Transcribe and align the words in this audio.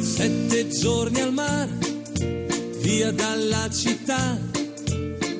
Sette 0.00 0.68
giorni 0.68 1.20
al 1.20 1.32
mare, 1.32 1.70
via 2.80 3.12
dalla 3.12 3.68
città, 3.70 4.38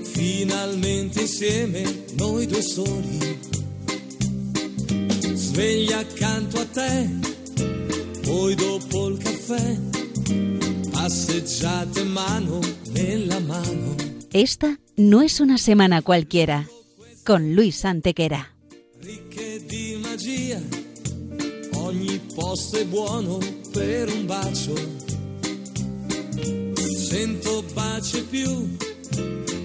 finalmente 0.02 1.22
insieme 1.22 2.04
noi 2.16 2.46
due 2.46 2.62
soli. 2.62 3.38
Sveglia 5.34 5.98
accanto 5.98 6.60
a 6.60 6.64
te, 6.66 7.10
poi 8.22 8.54
dopo 8.54 9.08
il 9.08 9.18
caffè, 9.18 9.76
passeggiate 10.90 12.04
mano 12.04 12.60
nella 12.90 13.40
mano. 13.40 13.96
Esta 14.30 14.78
no 14.96 15.22
es 15.22 15.40
una 15.40 15.58
semana 15.58 16.02
cualquiera, 16.02 16.64
con 17.24 17.52
Luis 17.52 17.84
Antequera. 17.84 18.46
Ricche 19.00 19.64
di 19.66 19.98
magia, 20.00 20.60
ogni 21.74 22.20
posto 22.34 22.76
è 22.76 22.84
buono 22.84 23.57
per 23.78 24.12
un 24.12 24.26
bacio. 24.26 24.74
Cento 27.08 27.62
baci 27.72 28.22
più, 28.24 28.76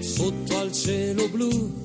sotto 0.00 0.56
al 0.56 0.72
cielo 0.72 1.28
blu, 1.28 1.82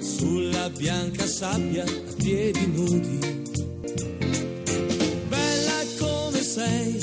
sulla 0.00 0.68
bianca 0.70 1.24
sabbia 1.24 1.84
a 1.84 2.14
piedi 2.16 2.66
nudi. 2.66 3.18
Bella 5.28 5.80
come 6.00 6.42
sei, 6.42 6.98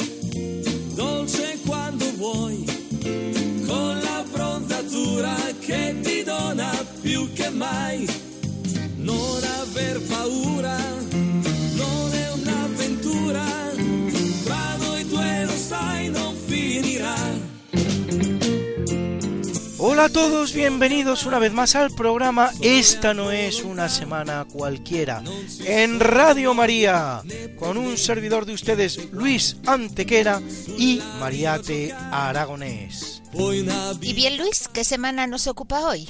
dolce 0.94 1.58
quando 1.66 2.06
vuoi, 2.18 2.66
con 3.66 4.00
la 4.02 4.26
bronzatura 4.30 5.36
che 5.60 5.96
ti 6.02 6.22
dona 6.24 6.86
più 7.02 7.32
che 7.32 7.50
mai. 7.50 8.06
Non 8.98 9.42
aver 9.62 10.02
paura, 10.02 10.78
Hola 19.94 20.06
a 20.06 20.10
todos, 20.10 20.54
bienvenidos 20.54 21.28
una 21.28 21.38
vez 21.38 21.54
más 21.54 21.76
al 21.76 21.92
programa 21.92 22.50
Esta 22.62 23.14
no 23.14 23.30
es 23.30 23.62
una 23.62 23.88
semana 23.88 24.44
cualquiera 24.52 25.22
en 25.68 26.00
Radio 26.00 26.56
María 26.56 27.22
con 27.60 27.78
un 27.78 27.96
servidor 28.00 28.48
de 28.48 28.54
ustedes 28.54 29.12
Luis 29.12 29.56
Antequera 29.68 30.42
y 30.80 31.00
Mariate 31.20 31.94
Aragonés. 32.12 33.22
Y 34.02 34.14
bien, 34.14 34.38
Luis, 34.38 34.68
¿qué 34.68 34.84
semana 34.84 35.28
nos 35.28 35.46
ocupa 35.46 35.82
hoy? 35.82 36.10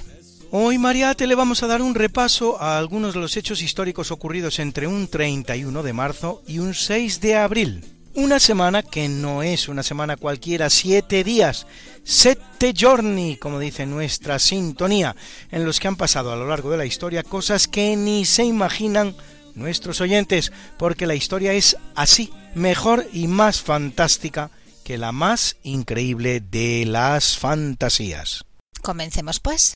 Hoy 0.51 0.77
Mariate 0.77 1.27
le 1.27 1.35
vamos 1.35 1.61
a 1.61 1.67
dar 1.67 1.81
un 1.81 1.93
repaso 1.93 2.61
a 2.61 2.77
algunos 2.77 3.13
de 3.13 3.19
los 3.19 3.35
hechos 3.35 3.61
históricos 3.61 4.11
ocurridos 4.11 4.59
entre 4.59 4.87
un 4.87 5.09
31 5.09 5.83
de 5.83 5.91
marzo 5.91 6.41
y 6.47 6.59
un 6.59 6.73
6 6.73 7.19
de 7.19 7.35
abril. 7.35 7.83
Una 8.15 8.39
semana 8.39 8.83
que 8.83 9.09
no 9.09 9.41
es 9.41 9.67
una 9.67 9.81
semana 9.81 10.17
cualquiera, 10.17 10.69
siete 10.69 11.23
días, 11.23 11.65
sette 12.03 12.71
giorni, 12.71 13.37
como 13.37 13.57
dice 13.57 13.87
nuestra 13.87 14.37
sintonía, 14.37 15.15
en 15.49 15.65
los 15.65 15.79
que 15.79 15.87
han 15.87 15.95
pasado 15.95 16.31
a 16.31 16.35
lo 16.35 16.47
largo 16.47 16.69
de 16.69 16.77
la 16.77 16.85
historia 16.85 17.23
cosas 17.23 17.67
que 17.67 17.95
ni 17.95 18.25
se 18.25 18.43
imaginan 18.43 19.15
nuestros 19.55 19.99
oyentes, 19.99 20.51
porque 20.77 21.07
la 21.07 21.15
historia 21.15 21.53
es 21.53 21.75
así, 21.95 22.31
mejor 22.53 23.07
y 23.11 23.27
más 23.27 23.61
fantástica 23.61 24.51
que 24.83 24.99
la 24.99 25.11
más 25.11 25.57
increíble 25.63 26.39
de 26.39 26.85
las 26.85 27.39
fantasías. 27.39 28.45
Comencemos 28.83 29.39
pues. 29.39 29.73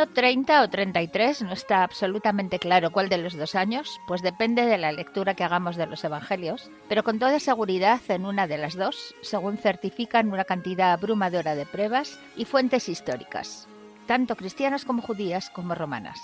Año 0.00 0.12
30 0.14 0.62
o 0.62 0.70
33 0.70 1.42
no 1.42 1.52
está 1.52 1.82
absolutamente 1.82 2.58
claro 2.58 2.90
cuál 2.90 3.10
de 3.10 3.18
los 3.18 3.36
dos 3.36 3.54
años, 3.54 4.00
pues 4.06 4.22
depende 4.22 4.64
de 4.64 4.78
la 4.78 4.92
lectura 4.92 5.34
que 5.34 5.44
hagamos 5.44 5.76
de 5.76 5.84
los 5.84 6.02
evangelios, 6.04 6.70
pero 6.88 7.04
con 7.04 7.18
toda 7.18 7.38
seguridad 7.38 8.00
en 8.08 8.24
una 8.24 8.46
de 8.46 8.56
las 8.56 8.76
dos, 8.76 9.14
según 9.20 9.58
certifican 9.58 10.32
una 10.32 10.44
cantidad 10.44 10.92
abrumadora 10.92 11.54
de 11.54 11.66
pruebas 11.66 12.18
y 12.34 12.46
fuentes 12.46 12.88
históricas, 12.88 13.68
tanto 14.06 14.36
cristianas 14.36 14.86
como 14.86 15.02
judías 15.02 15.50
como 15.50 15.74
romanas. 15.74 16.18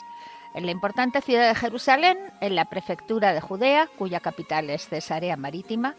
En 0.55 0.65
la 0.65 0.73
importante 0.73 1.21
ciudad 1.21 1.49
de 1.49 1.55
Jerusalén, 1.55 2.17
en 2.41 2.57
la 2.57 2.71
prefectura 2.71 3.35
de 3.35 3.43
Judea, 3.43 3.91
cuya 3.99 4.21
capital 4.21 4.71
es 4.71 4.89
Cesarea 4.89 5.37
Marítima, 5.37 5.97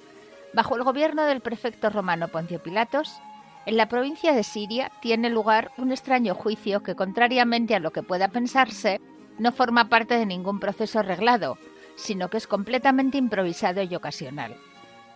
bajo 0.54 0.76
el 0.76 0.84
gobierno 0.84 1.26
del 1.26 1.42
prefecto 1.42 1.92
romano 1.92 2.28
Poncio 2.30 2.60
Pilatos, 2.60 3.22
en 3.68 3.76
la 3.76 3.90
provincia 3.90 4.32
de 4.32 4.44
Siria 4.44 4.90
tiene 5.02 5.30
lugar 5.30 5.72
un 5.78 5.92
extraño 5.92 6.34
juicio 6.34 6.84
que, 6.84 6.96
contrariamente 6.96 7.76
a 7.76 7.80
lo 7.80 7.92
que 7.92 8.02
pueda 8.02 8.30
pensarse, 8.30 9.02
no 9.40 9.52
forma 9.52 9.90
parte 9.90 10.18
de 10.18 10.26
ningún 10.26 10.62
proceso 10.62 11.00
arreglado, 11.00 11.58
sino 11.98 12.30
que 12.30 12.38
es 12.38 12.48
completamente 12.48 13.18
improvisado 13.18 13.82
y 13.84 13.94
ocasional. 13.94 14.56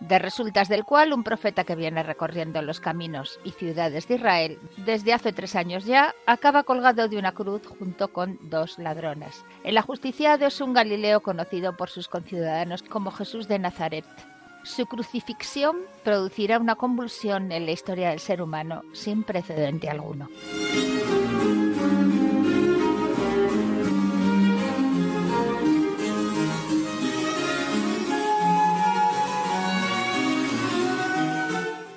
De 0.00 0.18
resultas 0.18 0.68
del 0.68 0.84
cual 0.84 1.14
un 1.14 1.24
profeta 1.24 1.64
que 1.64 1.76
viene 1.76 2.02
recorriendo 2.02 2.60
los 2.60 2.78
caminos 2.78 3.40
y 3.42 3.52
ciudades 3.52 4.06
de 4.06 4.16
Israel 4.16 4.58
desde 4.76 5.14
hace 5.14 5.32
tres 5.32 5.56
años 5.56 5.86
ya 5.86 6.14
acaba 6.26 6.64
colgado 6.64 7.08
de 7.08 7.16
una 7.16 7.32
cruz 7.32 7.66
junto 7.66 8.12
con 8.12 8.38
dos 8.42 8.78
ladrones. 8.78 9.46
El 9.64 9.78
ajusticiado 9.78 10.44
es 10.44 10.60
un 10.60 10.74
Galileo 10.74 11.20
conocido 11.20 11.74
por 11.78 11.88
sus 11.88 12.06
conciudadanos 12.06 12.82
como 12.82 13.12
Jesús 13.12 13.48
de 13.48 13.60
Nazaret. 13.60 14.04
Su 14.64 14.86
crucifixión 14.86 15.76
producirá 16.04 16.58
una 16.58 16.76
convulsión 16.76 17.50
en 17.50 17.66
la 17.66 17.72
historia 17.72 18.10
del 18.10 18.20
ser 18.20 18.40
humano 18.40 18.82
sin 18.92 19.24
precedente 19.24 19.90
alguno. 19.90 20.28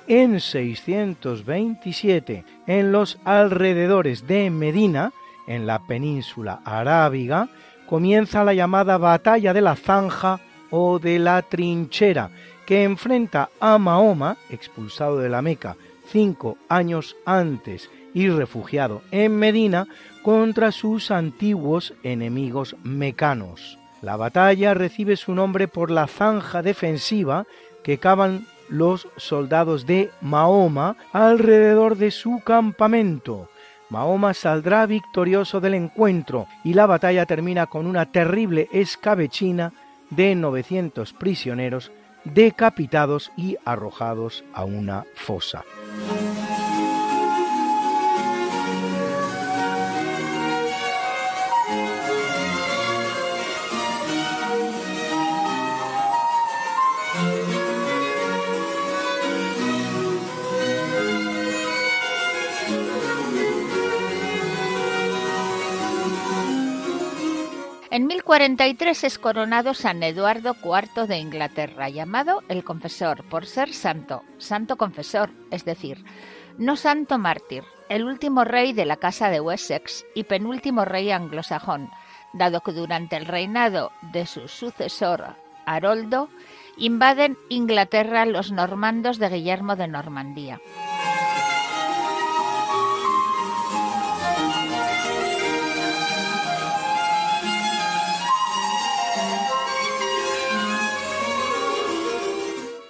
En 0.08 0.40
627, 0.40 2.44
en 2.68 2.92
los 2.92 3.18
alrededores 3.24 4.24
de 4.26 4.50
Medina, 4.50 5.12
en 5.48 5.66
la 5.66 5.80
península 5.80 6.60
arábiga, 6.64 7.48
comienza 7.88 8.44
la 8.44 8.54
llamada 8.54 8.98
Batalla 8.98 9.52
de 9.52 9.62
la 9.62 9.74
Zanja 9.74 10.38
o 10.70 10.98
de 10.98 11.18
la 11.18 11.42
Trinchera, 11.42 12.30
que 12.66 12.84
enfrenta 12.84 13.48
a 13.60 13.78
Mahoma, 13.78 14.36
expulsado 14.50 15.18
de 15.18 15.28
la 15.28 15.40
Meca 15.40 15.76
cinco 16.06 16.56
años 16.68 17.16
antes 17.24 17.90
y 18.14 18.28
refugiado 18.28 19.02
en 19.10 19.36
Medina, 19.36 19.86
contra 20.22 20.72
sus 20.72 21.10
antiguos 21.10 21.94
enemigos 22.02 22.76
mecanos. 22.82 23.78
La 24.02 24.16
batalla 24.16 24.74
recibe 24.74 25.16
su 25.16 25.34
nombre 25.34 25.68
por 25.68 25.90
la 25.90 26.06
zanja 26.06 26.62
defensiva 26.62 27.46
que 27.82 27.98
cavan 27.98 28.46
los 28.68 29.08
soldados 29.16 29.86
de 29.86 30.10
Mahoma 30.20 30.96
alrededor 31.12 31.96
de 31.96 32.10
su 32.10 32.40
campamento. 32.44 33.48
Mahoma 33.88 34.34
saldrá 34.34 34.86
victorioso 34.86 35.60
del 35.60 35.74
encuentro 35.74 36.46
y 36.64 36.74
la 36.74 36.86
batalla 36.86 37.26
termina 37.26 37.66
con 37.66 37.86
una 37.86 38.10
terrible 38.10 38.68
escabechina 38.72 39.72
de 40.10 40.34
900 40.34 41.12
prisioneros 41.12 41.92
decapitados 42.34 43.32
y 43.36 43.56
arrojados 43.64 44.44
a 44.52 44.64
una 44.64 45.04
fosa. 45.14 45.64
En 67.96 68.08
1043 68.08 69.04
es 69.04 69.18
coronado 69.18 69.72
San 69.72 70.02
Eduardo 70.02 70.54
IV 70.62 71.06
de 71.06 71.16
Inglaterra, 71.16 71.88
llamado 71.88 72.42
el 72.48 72.62
Confesor, 72.62 73.24
por 73.24 73.46
ser 73.46 73.72
santo, 73.72 74.22
santo 74.36 74.76
confesor, 74.76 75.30
es 75.50 75.64
decir, 75.64 76.04
no 76.58 76.76
santo 76.76 77.16
mártir, 77.16 77.64
el 77.88 78.04
último 78.04 78.44
rey 78.44 78.74
de 78.74 78.84
la 78.84 78.98
Casa 78.98 79.30
de 79.30 79.40
Wessex 79.40 80.04
y 80.14 80.24
penúltimo 80.24 80.84
rey 80.84 81.10
anglosajón, 81.10 81.88
dado 82.34 82.60
que 82.60 82.72
durante 82.72 83.16
el 83.16 83.24
reinado 83.24 83.92
de 84.12 84.26
su 84.26 84.46
sucesor, 84.46 85.34
Haroldo, 85.64 86.28
invaden 86.76 87.38
Inglaterra 87.48 88.26
los 88.26 88.52
normandos 88.52 89.16
de 89.16 89.30
Guillermo 89.30 89.74
de 89.74 89.88
Normandía. 89.88 90.60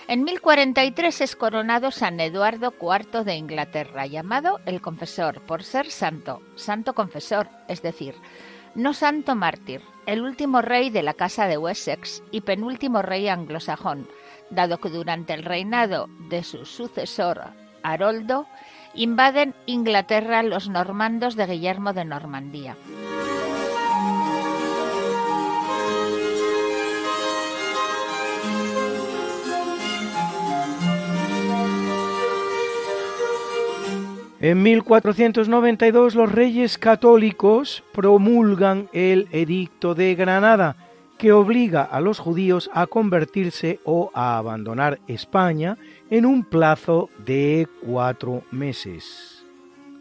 En 0.08 0.22
1043 0.22 1.20
es 1.20 1.34
coronado 1.34 1.90
San 1.90 2.20
Eduardo 2.20 2.72
IV 2.80 3.24
de 3.24 3.34
Inglaterra, 3.34 4.06
llamado 4.06 4.60
el 4.64 4.80
Confesor, 4.80 5.40
por 5.40 5.64
ser 5.64 5.90
santo, 5.90 6.42
santo 6.54 6.94
confesor, 6.94 7.48
es 7.66 7.82
decir, 7.82 8.14
no 8.76 8.94
santo 8.94 9.34
mártir, 9.34 9.82
el 10.06 10.22
último 10.22 10.62
rey 10.62 10.90
de 10.90 11.02
la 11.02 11.14
Casa 11.14 11.48
de 11.48 11.58
Wessex 11.58 12.22
y 12.30 12.42
penúltimo 12.42 13.02
rey 13.02 13.26
anglosajón, 13.26 14.08
dado 14.50 14.78
que 14.78 14.90
durante 14.90 15.34
el 15.34 15.42
reinado 15.42 16.06
de 16.28 16.44
su 16.44 16.66
sucesor, 16.66 17.42
Haroldo, 17.82 18.46
invaden 18.94 19.56
Inglaterra 19.66 20.44
los 20.44 20.68
normandos 20.68 21.34
de 21.34 21.46
Guillermo 21.46 21.94
de 21.94 22.04
Normandía. 22.04 22.76
En 34.38 34.62
1492 34.62 36.14
los 36.14 36.30
reyes 36.30 36.76
católicos 36.76 37.82
promulgan 37.94 38.90
el 38.92 39.28
Edicto 39.32 39.94
de 39.94 40.14
Granada, 40.14 40.76
que 41.16 41.32
obliga 41.32 41.82
a 41.82 42.00
los 42.02 42.18
judíos 42.18 42.70
a 42.74 42.86
convertirse 42.86 43.80
o 43.84 44.10
a 44.12 44.36
abandonar 44.36 45.00
España 45.06 45.78
en 46.10 46.26
un 46.26 46.44
plazo 46.44 47.08
de 47.24 47.66
cuatro 47.82 48.42
meses. 48.50 49.36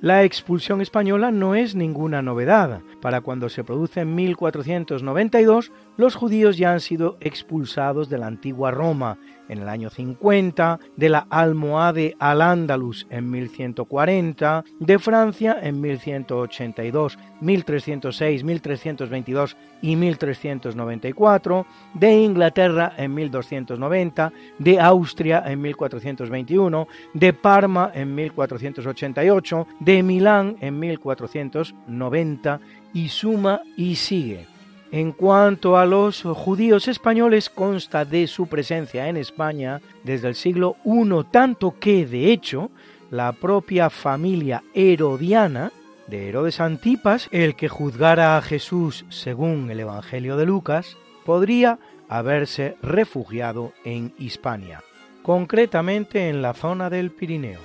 La 0.02 0.24
expulsión 0.24 0.82
española 0.82 1.32
no 1.32 1.56
es 1.56 1.74
ninguna 1.74 2.22
novedad. 2.22 2.82
Para 3.02 3.22
cuando 3.22 3.48
se 3.48 3.64
produce 3.64 4.02
en 4.02 4.14
1492, 4.14 5.72
los 5.96 6.16
judíos 6.16 6.58
ya 6.58 6.74
han 6.74 6.82
sido 6.82 7.18
expulsados 7.22 8.10
de 8.10 8.18
la 8.18 8.28
antigua 8.28 8.72
Roma 8.72 9.18
en 9.50 9.60
el 9.60 9.70
año 9.70 9.90
50, 9.90 10.80
de 10.96 11.10
la 11.10 11.28
Almohade 11.30 12.16
al 12.20 12.42
Andalus 12.42 13.08
en 13.10 13.30
1140, 13.30 14.64
de 14.80 15.00
Francia 15.00 15.58
en 15.62 15.82
1182, 15.82 17.18
1306, 17.42 18.44
1322 18.44 19.58
y 19.82 19.96
1394, 19.96 21.66
de 21.94 22.14
Inglaterra 22.14 22.94
en 22.98 23.14
1290, 23.14 24.32
de 24.60 24.80
Austria 24.80 25.44
en 25.46 25.62
1421, 25.62 26.88
de 27.14 27.34
Parma 27.34 27.92
en 27.94 28.16
1488, 28.16 29.68
de 29.80 30.04
Milán 30.04 30.58
en 30.62 30.80
1490 30.80 32.60
y 32.94 33.10
suma 33.10 33.62
y 33.76 33.96
sigue. 33.96 34.55
En 34.92 35.12
cuanto 35.12 35.78
a 35.78 35.86
los 35.86 36.22
judíos 36.22 36.88
españoles, 36.88 37.50
consta 37.50 38.06
de 38.06 38.28
su 38.28 38.48
presencia 38.48 39.08
en 39.08 39.18
España 39.18 39.82
desde 40.04 40.28
el 40.28 40.36
siglo 40.36 40.78
I, 40.86 41.26
tanto 41.32 41.76
que, 41.80 42.06
de 42.06 42.32
hecho, 42.32 42.70
la 43.12 43.34
propia 43.34 43.90
familia 43.90 44.64
herodiana 44.74 45.72
de 46.08 46.30
Herodes 46.30 46.60
Antipas, 46.60 47.28
el 47.32 47.56
que 47.56 47.68
juzgara 47.68 48.38
a 48.38 48.42
Jesús 48.42 49.06
según 49.10 49.70
el 49.72 49.80
Evangelio 49.80 50.38
de 50.38 50.46
Lucas, 50.46 50.98
podría 51.26 51.80
haberse 52.08 52.78
refugiado 52.82 53.74
en 53.84 54.14
Hispania, 54.18 54.84
concretamente 55.24 56.30
en 56.30 56.42
la 56.42 56.54
zona 56.54 56.90
del 56.90 57.12
Pirineo. 57.12 57.60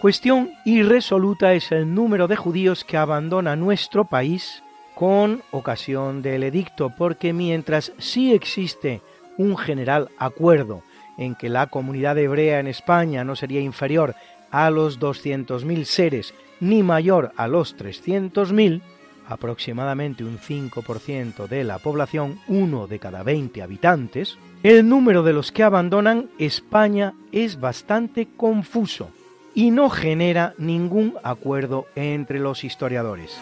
Cuestión 0.00 0.52
irresoluta 0.64 1.52
es 1.52 1.72
el 1.72 1.94
número 1.94 2.26
de 2.26 2.34
judíos 2.34 2.84
que 2.84 2.96
abandona 2.96 3.54
nuestro 3.54 4.06
país 4.06 4.62
con 4.94 5.42
ocasión 5.50 6.22
del 6.22 6.42
edicto, 6.42 6.88
porque 6.96 7.34
mientras 7.34 7.92
sí 7.98 8.32
existe 8.32 9.02
un 9.36 9.58
general 9.58 10.08
acuerdo 10.16 10.82
en 11.18 11.34
que 11.34 11.50
la 11.50 11.66
comunidad 11.66 12.16
hebrea 12.16 12.60
en 12.60 12.66
España 12.66 13.24
no 13.24 13.36
sería 13.36 13.60
inferior 13.60 14.14
a 14.50 14.70
los 14.70 14.98
200.000 15.00 15.84
seres 15.84 16.32
ni 16.60 16.82
mayor 16.82 17.32
a 17.36 17.46
los 17.46 17.76
300.000, 17.76 18.80
aproximadamente 19.28 20.24
un 20.24 20.38
5% 20.38 21.46
de 21.46 21.62
la 21.62 21.78
población, 21.78 22.40
uno 22.48 22.86
de 22.86 22.98
cada 22.98 23.22
20 23.22 23.60
habitantes, 23.60 24.38
el 24.62 24.88
número 24.88 25.22
de 25.22 25.34
los 25.34 25.52
que 25.52 25.62
abandonan 25.62 26.30
España 26.38 27.12
es 27.32 27.60
bastante 27.60 28.28
confuso 28.34 29.10
y 29.54 29.70
no 29.70 29.90
genera 29.90 30.54
ningún 30.58 31.14
acuerdo 31.22 31.86
entre 31.94 32.38
los 32.38 32.64
historiadores. 32.64 33.36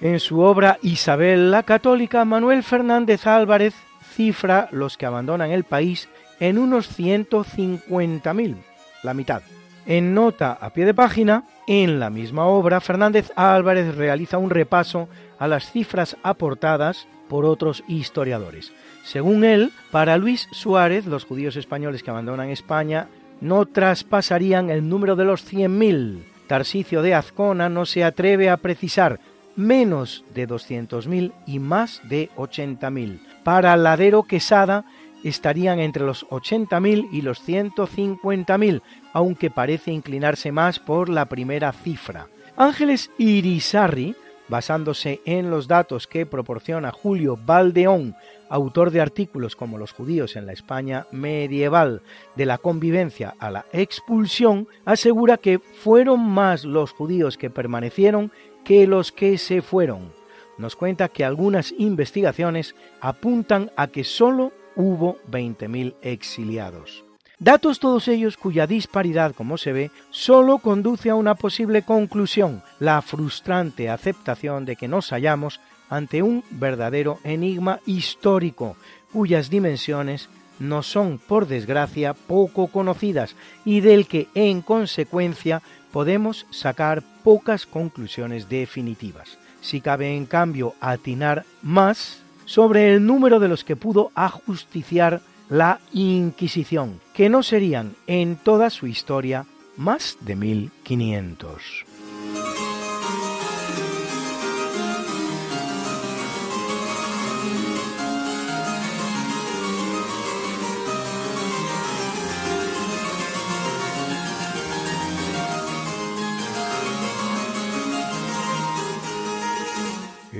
En 0.00 0.18
su 0.18 0.40
obra 0.40 0.78
Isabel 0.80 1.50
la 1.50 1.62
Católica, 1.62 2.24
Manuel 2.24 2.62
Fernández 2.62 3.26
Álvarez 3.26 3.74
cifra 4.14 4.68
los 4.72 4.96
que 4.96 5.04
abandonan 5.04 5.50
el 5.50 5.64
país 5.64 6.08
en 6.40 6.56
unos 6.56 6.98
150.000, 6.98 8.56
la 9.02 9.14
mitad. 9.14 9.42
En 9.86 10.14
nota 10.14 10.52
a 10.52 10.70
pie 10.70 10.86
de 10.86 10.94
página, 10.94 11.44
en 11.66 12.00
la 12.00 12.10
misma 12.10 12.46
obra, 12.46 12.80
Fernández 12.80 13.30
Álvarez 13.36 13.94
realiza 13.94 14.38
un 14.38 14.50
repaso 14.50 15.08
a 15.38 15.48
las 15.48 15.70
cifras 15.70 16.16
aportadas 16.22 17.06
por 17.28 17.44
otros 17.44 17.84
historiadores. 17.86 18.72
Según 19.04 19.44
él, 19.44 19.72
para 19.90 20.16
Luis 20.16 20.48
Suárez, 20.52 21.06
los 21.06 21.24
judíos 21.24 21.56
españoles 21.56 22.02
que 22.02 22.10
abandonan 22.10 22.50
España 22.50 23.08
no 23.40 23.66
traspasarían 23.66 24.70
el 24.70 24.88
número 24.88 25.16
de 25.16 25.24
los 25.24 25.50
100.000. 25.50 26.22
Tarsicio 26.46 27.02
de 27.02 27.14
Azcona 27.14 27.68
no 27.68 27.86
se 27.86 28.04
atreve 28.04 28.50
a 28.50 28.56
precisar 28.58 29.20
menos 29.56 30.24
de 30.34 30.48
200.000 30.48 31.32
y 31.46 31.58
más 31.58 32.00
de 32.08 32.30
80.000. 32.36 33.20
Para 33.42 33.76
Ladero 33.76 34.24
Quesada 34.24 34.84
estarían 35.24 35.80
entre 35.80 36.04
los 36.04 36.26
80.000 36.28 37.08
y 37.12 37.22
los 37.22 37.46
150.000, 37.46 38.82
aunque 39.12 39.50
parece 39.50 39.92
inclinarse 39.92 40.52
más 40.52 40.78
por 40.78 41.08
la 41.08 41.26
primera 41.26 41.72
cifra. 41.72 42.28
Ángeles 42.56 43.10
Irisarri 43.18 44.14
basándose 44.50 45.20
en 45.24 45.48
los 45.48 45.68
datos 45.68 46.06
que 46.06 46.26
proporciona 46.26 46.90
Julio 46.90 47.38
Valdeón, 47.42 48.16
autor 48.50 48.90
de 48.90 49.00
artículos 49.00 49.56
como 49.56 49.78
Los 49.78 49.92
judíos 49.92 50.36
en 50.36 50.44
la 50.44 50.52
España 50.52 51.06
medieval, 51.10 52.02
de 52.36 52.44
la 52.44 52.58
convivencia 52.58 53.34
a 53.38 53.50
la 53.50 53.64
expulsión, 53.72 54.68
asegura 54.84 55.38
que 55.38 55.58
fueron 55.58 56.20
más 56.20 56.64
los 56.64 56.92
judíos 56.92 57.38
que 57.38 57.48
permanecieron 57.48 58.30
que 58.64 58.86
los 58.86 59.12
que 59.12 59.38
se 59.38 59.62
fueron. 59.62 60.12
Nos 60.58 60.76
cuenta 60.76 61.08
que 61.08 61.24
algunas 61.24 61.72
investigaciones 61.78 62.74
apuntan 63.00 63.70
a 63.76 63.86
que 63.86 64.04
solo 64.04 64.52
hubo 64.76 65.16
20.000 65.30 65.94
exiliados. 66.02 67.04
Datos 67.38 67.80
todos 67.80 68.06
ellos 68.08 68.36
cuya 68.36 68.66
disparidad, 68.66 69.34
como 69.34 69.56
se 69.56 69.72
ve, 69.72 69.90
solo 70.10 70.58
conduce 70.58 71.08
a 71.08 71.14
una 71.14 71.34
posible 71.34 71.80
conclusión, 71.80 72.62
la 72.78 73.00
frustrante 73.00 73.88
aceptación 73.88 74.66
de 74.66 74.76
que 74.76 74.88
nos 74.88 75.08
hallamos 75.08 75.58
ante 75.90 76.22
un 76.22 76.42
verdadero 76.50 77.18
enigma 77.24 77.80
histórico, 77.84 78.76
cuyas 79.12 79.50
dimensiones 79.50 80.30
no 80.58 80.82
son, 80.82 81.18
por 81.18 81.46
desgracia, 81.46 82.14
poco 82.14 82.68
conocidas 82.68 83.34
y 83.64 83.80
del 83.80 84.06
que, 84.06 84.28
en 84.34 84.62
consecuencia, 84.62 85.62
podemos 85.92 86.46
sacar 86.50 87.02
pocas 87.24 87.66
conclusiones 87.66 88.48
definitivas. 88.48 89.38
Si 89.60 89.80
cabe, 89.80 90.16
en 90.16 90.26
cambio, 90.26 90.74
atinar 90.80 91.44
más 91.62 92.22
sobre 92.44 92.92
el 92.92 93.04
número 93.04 93.40
de 93.40 93.48
los 93.48 93.64
que 93.64 93.76
pudo 93.76 94.12
ajusticiar 94.14 95.20
la 95.48 95.80
Inquisición, 95.92 97.00
que 97.14 97.28
no 97.28 97.42
serían 97.42 97.94
en 98.06 98.36
toda 98.36 98.70
su 98.70 98.86
historia 98.86 99.46
más 99.76 100.16
de 100.20 100.36
1500. 100.36 101.89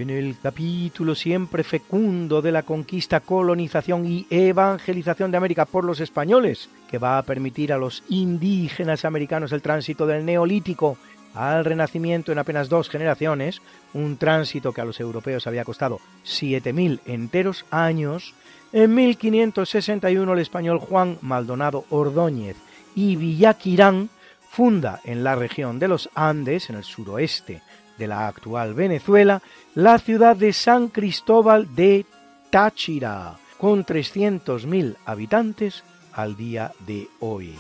En 0.01 0.09
el 0.09 0.39
capítulo 0.43 1.15
siempre 1.15 1.63
fecundo 1.63 2.41
de 2.41 2.51
la 2.51 2.63
conquista, 2.63 3.21
colonización 3.21 4.07
y 4.07 4.27
evangelización 4.31 5.31
de 5.31 5.37
América 5.37 5.67
por 5.67 5.85
los 5.85 6.01
españoles, 6.01 6.71
que 6.91 6.97
va 6.97 7.19
a 7.19 7.23
permitir 7.23 7.71
a 7.71 7.77
los 7.77 8.03
indígenas 8.09 9.05
americanos 9.05 9.53
el 9.53 9.61
tránsito 9.61 10.07
del 10.07 10.25
neolítico 10.25 10.97
al 11.35 11.67
Renacimiento 11.67 12.33
en 12.33 12.39
apenas 12.39 12.71
dos 12.71 12.89
generaciones, 12.89 13.61
un 13.93 14.17
tránsito 14.17 14.73
que 14.73 14.81
a 14.81 14.87
los 14.87 14.99
europeos 15.01 15.47
había 15.47 15.67
costado 15.67 16.01
7.000 16.25 17.01
enteros 17.05 17.67
años, 17.71 18.33
en 18.73 18.95
1561 18.95 20.33
el 20.33 20.39
español 20.39 20.79
Juan 20.79 21.19
Maldonado 21.21 21.85
Ordóñez 21.91 22.57
y 22.95 23.17
Villaquirán 23.17 24.09
funda 24.49 25.03
en 25.05 25.25
la 25.25 25.35
región 25.35 25.79
de 25.79 25.89
los 25.89 26.09
Andes, 26.15 26.71
en 26.71 26.77
el 26.77 26.85
suroeste 26.85 27.61
de 28.01 28.09
la 28.09 28.27
actual 28.27 28.75
Venezuela, 28.75 29.43
la 29.75 29.99
ciudad 29.99 30.35
de 30.35 30.53
San 30.53 30.89
Cristóbal 30.89 31.73
de 31.77 32.07
Táchira, 32.51 33.37
con 33.59 33.85
300.000 33.85 34.97
habitantes 35.05 35.85
al 36.13 36.35
día 36.37 36.73
de 36.87 37.09
hoy. 37.21 37.55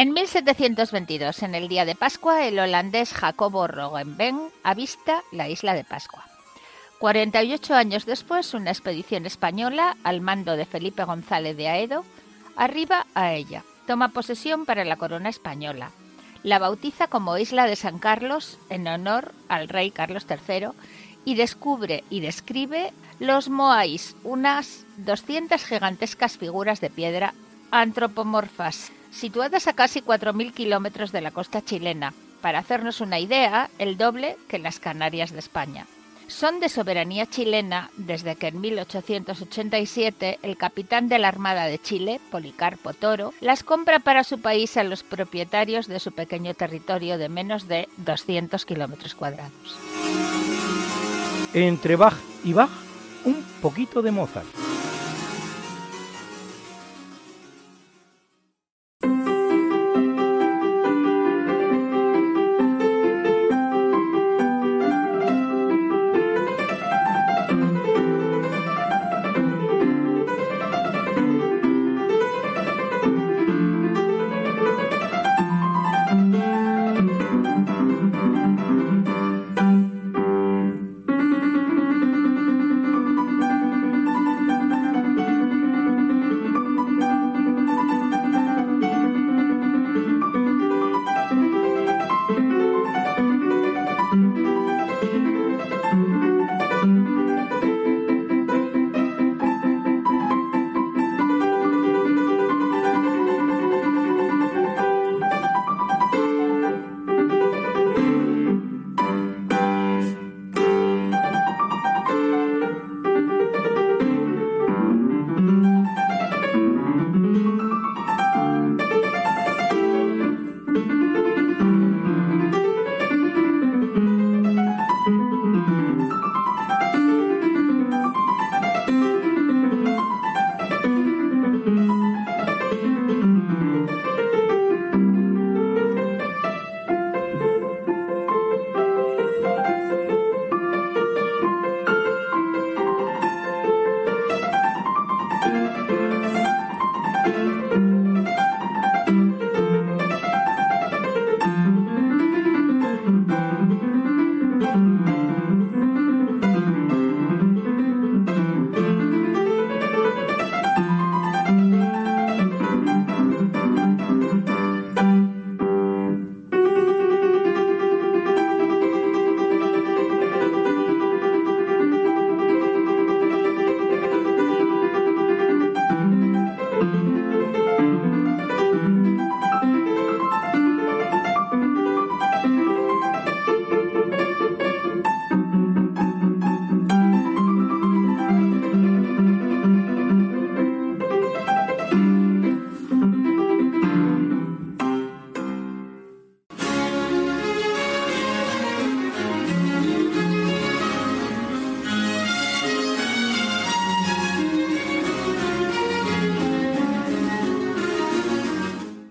En 0.00 0.14
1722, 0.14 1.42
en 1.42 1.54
el 1.54 1.68
día 1.68 1.84
de 1.84 1.94
Pascua, 1.94 2.46
el 2.46 2.58
holandés 2.58 3.12
Jacobo 3.12 3.66
Rogenben 3.66 4.48
avista 4.62 5.20
la 5.30 5.50
isla 5.50 5.74
de 5.74 5.84
Pascua. 5.84 6.24
48 7.00 7.74
años 7.74 8.06
después, 8.06 8.54
una 8.54 8.70
expedición 8.70 9.26
española, 9.26 9.98
al 10.02 10.22
mando 10.22 10.56
de 10.56 10.64
Felipe 10.64 11.04
González 11.04 11.54
de 11.54 11.68
Aedo, 11.68 12.06
arriba 12.56 13.04
a 13.14 13.34
ella, 13.34 13.62
toma 13.86 14.08
posesión 14.08 14.64
para 14.64 14.86
la 14.86 14.96
corona 14.96 15.28
española. 15.28 15.90
La 16.42 16.58
bautiza 16.58 17.08
como 17.08 17.36
Isla 17.36 17.66
de 17.66 17.76
San 17.76 17.98
Carlos 17.98 18.58
en 18.70 18.88
honor 18.88 19.34
al 19.50 19.68
rey 19.68 19.90
Carlos 19.90 20.24
III 20.26 20.68
y 21.26 21.34
descubre 21.34 22.04
y 22.08 22.20
describe 22.20 22.94
los 23.18 23.50
Moais, 23.50 24.16
unas 24.24 24.86
200 24.96 25.62
gigantescas 25.62 26.38
figuras 26.38 26.80
de 26.80 26.88
piedra 26.88 27.34
antropomorfas 27.70 28.92
situadas 29.10 29.66
a 29.66 29.72
casi 29.72 30.00
4.000 30.00 30.52
kilómetros 30.52 31.12
de 31.12 31.20
la 31.20 31.30
costa 31.30 31.62
chilena, 31.62 32.14
para 32.40 32.58
hacernos 32.58 33.00
una 33.00 33.18
idea, 33.18 33.70
el 33.78 33.96
doble 33.96 34.36
que 34.48 34.58
las 34.58 34.80
Canarias 34.80 35.32
de 35.32 35.38
España. 35.38 35.86
Son 36.26 36.60
de 36.60 36.68
soberanía 36.68 37.26
chilena 37.26 37.90
desde 37.96 38.36
que 38.36 38.46
en 38.48 38.60
1887 38.60 40.38
el 40.42 40.56
capitán 40.56 41.08
de 41.08 41.18
la 41.18 41.26
Armada 41.26 41.64
de 41.64 41.80
Chile, 41.80 42.20
Policarpo 42.30 42.94
Toro, 42.94 43.34
las 43.40 43.64
compra 43.64 43.98
para 43.98 44.22
su 44.22 44.40
país 44.40 44.76
a 44.76 44.84
los 44.84 45.02
propietarios 45.02 45.88
de 45.88 45.98
su 45.98 46.12
pequeño 46.12 46.54
territorio 46.54 47.18
de 47.18 47.28
menos 47.28 47.66
de 47.66 47.88
200 47.96 48.64
kilómetros 48.64 49.16
cuadrados. 49.16 49.50
Entre 51.52 51.96
Bach 51.96 52.14
y 52.44 52.52
Bach, 52.52 52.70
un 53.24 53.44
poquito 53.60 54.00
de 54.00 54.12
Mozart. 54.12 54.69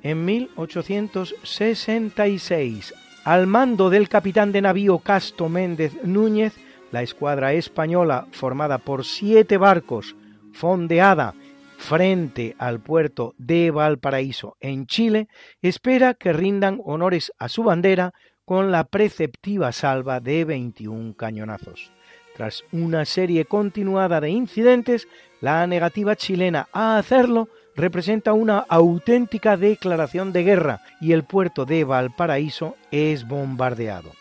En 0.09 0.25
1866. 0.25 2.93
Al 3.23 3.47
mando 3.47 3.89
del 3.89 4.09
capitán 4.09 4.51
de 4.51 4.61
navío 4.61 4.99
Casto 4.99 5.47
Méndez 5.49 5.95
Núñez, 6.03 6.53
la 6.91 7.01
escuadra 7.03 7.53
española, 7.53 8.27
formada 8.31 8.79
por 8.79 9.05
siete 9.05 9.57
barcos, 9.57 10.15
fondeada 10.51 11.35
frente 11.77 12.55
al 12.57 12.79
puerto 12.79 13.35
de 13.37 13.69
Valparaíso 13.71 14.57
en 14.59 14.87
Chile, 14.87 15.27
espera 15.61 16.15
que 16.15 16.33
rindan 16.33 16.81
honores 16.83 17.31
a 17.37 17.47
su 17.47 17.63
bandera 17.63 18.13
con 18.45 18.71
la 18.71 18.85
preceptiva 18.85 19.71
salva 19.71 20.19
de 20.19 20.43
21 20.43 21.13
cañonazos. 21.15 21.91
Tras 22.35 22.63
una 22.71 23.05
serie 23.05 23.45
continuada 23.45 24.19
de 24.21 24.31
incidentes, 24.31 25.07
la 25.39 25.67
negativa 25.67 26.15
chilena 26.15 26.67
a 26.73 26.97
hacerlo 26.97 27.49
representa 27.79 28.33
una 28.33 28.59
auténtica 28.67 29.55
declaración 29.55 30.33
de 30.33 30.43
guerra 30.43 30.81
y 30.99 31.13
el 31.13 31.23
puerto 31.23 31.65
de 31.65 31.85
Valparaíso 31.85 32.75
es 32.91 33.25
bombardeado. 33.25 34.11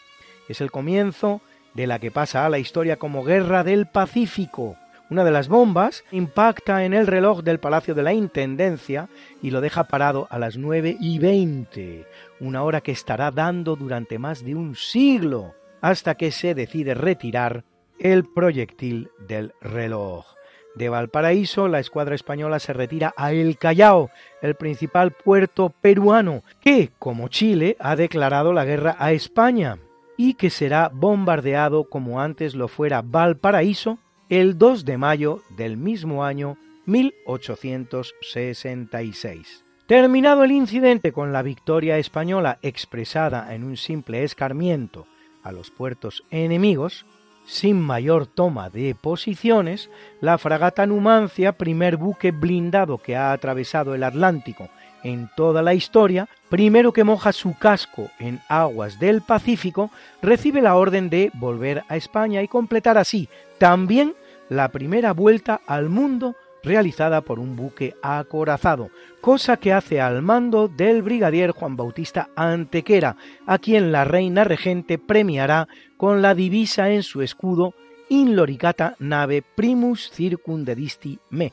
Es 0.48 0.60
el 0.60 0.70
comienzo 0.70 1.40
de 1.74 1.88
la 1.88 1.98
que 1.98 2.12
pasa 2.12 2.46
a 2.46 2.50
la 2.50 2.60
historia 2.60 2.96
como 2.96 3.24
Guerra 3.24 3.64
del 3.64 3.86
Pacífico, 3.86 4.76
Una 5.10 5.24
de 5.24 5.30
las 5.30 5.48
bombas 5.48 6.04
impacta 6.12 6.84
en 6.84 6.92
el 6.92 7.06
reloj 7.06 7.42
del 7.42 7.58
Palacio 7.58 7.94
de 7.94 8.02
la 8.02 8.12
Intendencia 8.12 9.08
y 9.40 9.50
lo 9.50 9.62
deja 9.62 9.84
parado 9.84 10.28
a 10.30 10.38
las 10.38 10.58
9 10.58 10.98
y 11.00 11.18
20, 11.18 12.06
una 12.40 12.62
hora 12.62 12.82
que 12.82 12.92
estará 12.92 13.30
dando 13.30 13.74
durante 13.74 14.18
más 14.18 14.44
de 14.44 14.54
un 14.54 14.76
siglo, 14.76 15.54
hasta 15.80 16.14
que 16.14 16.30
se 16.30 16.54
decide 16.54 16.92
retirar 16.92 17.64
el 17.98 18.26
proyectil 18.26 19.08
del 19.26 19.54
reloj. 19.62 20.37
De 20.74 20.88
Valparaíso, 20.88 21.68
la 21.68 21.80
escuadra 21.80 22.14
española 22.14 22.58
se 22.58 22.72
retira 22.72 23.12
a 23.16 23.32
El 23.32 23.58
Callao, 23.58 24.08
el 24.42 24.54
principal 24.54 25.12
puerto 25.12 25.72
peruano, 25.80 26.42
que, 26.60 26.90
como 26.98 27.28
Chile, 27.28 27.76
ha 27.80 27.96
declarado 27.96 28.52
la 28.52 28.64
guerra 28.64 28.96
a 28.98 29.12
España 29.12 29.78
y 30.16 30.34
que 30.34 30.50
será 30.50 30.90
bombardeado 30.92 31.84
como 31.84 32.20
antes 32.20 32.54
lo 32.54 32.68
fuera 32.68 33.02
Valparaíso 33.02 33.98
el 34.28 34.58
2 34.58 34.84
de 34.84 34.98
mayo 34.98 35.40
del 35.56 35.78
mismo 35.78 36.24
año 36.24 36.58
1866. 36.86 39.64
Terminado 39.86 40.44
el 40.44 40.52
incidente 40.52 41.12
con 41.12 41.32
la 41.32 41.42
victoria 41.42 41.96
española 41.98 42.58
expresada 42.60 43.54
en 43.54 43.64
un 43.64 43.78
simple 43.78 44.22
escarmiento 44.22 45.06
a 45.42 45.50
los 45.50 45.70
puertos 45.70 46.24
enemigos, 46.30 47.06
sin 47.48 47.80
mayor 47.80 48.26
toma 48.26 48.68
de 48.68 48.94
posiciones, 48.94 49.88
la 50.20 50.36
fragata 50.36 50.86
Numancia, 50.86 51.52
primer 51.52 51.96
buque 51.96 52.30
blindado 52.30 52.98
que 52.98 53.16
ha 53.16 53.32
atravesado 53.32 53.94
el 53.94 54.04
Atlántico 54.04 54.68
en 55.02 55.30
toda 55.34 55.62
la 55.62 55.72
historia, 55.72 56.28
primero 56.50 56.92
que 56.92 57.04
moja 57.04 57.32
su 57.32 57.56
casco 57.58 58.10
en 58.18 58.40
aguas 58.48 58.98
del 58.98 59.22
Pacífico, 59.22 59.90
recibe 60.20 60.60
la 60.60 60.76
orden 60.76 61.08
de 61.08 61.30
volver 61.34 61.84
a 61.88 61.96
España 61.96 62.42
y 62.42 62.48
completar 62.48 62.98
así 62.98 63.30
también 63.56 64.14
la 64.50 64.68
primera 64.68 65.12
vuelta 65.12 65.62
al 65.66 65.88
mundo 65.88 66.36
realizada 66.62 67.20
por 67.22 67.38
un 67.38 67.56
buque 67.56 67.94
acorazado, 68.02 68.90
cosa 69.20 69.56
que 69.56 69.72
hace 69.72 70.00
al 70.00 70.22
mando 70.22 70.68
del 70.68 71.02
brigadier 71.02 71.50
Juan 71.52 71.76
Bautista 71.76 72.28
Antequera, 72.36 73.16
a 73.46 73.58
quien 73.58 73.92
la 73.92 74.04
reina 74.04 74.44
regente 74.44 74.98
premiará 74.98 75.68
con 75.96 76.22
la 76.22 76.34
divisa 76.34 76.90
en 76.90 77.02
su 77.02 77.22
escudo 77.22 77.74
In 78.10 78.36
loricata 78.36 78.96
nave 78.98 79.42
primus 79.42 80.10
circundedisti 80.10 81.18
me, 81.28 81.52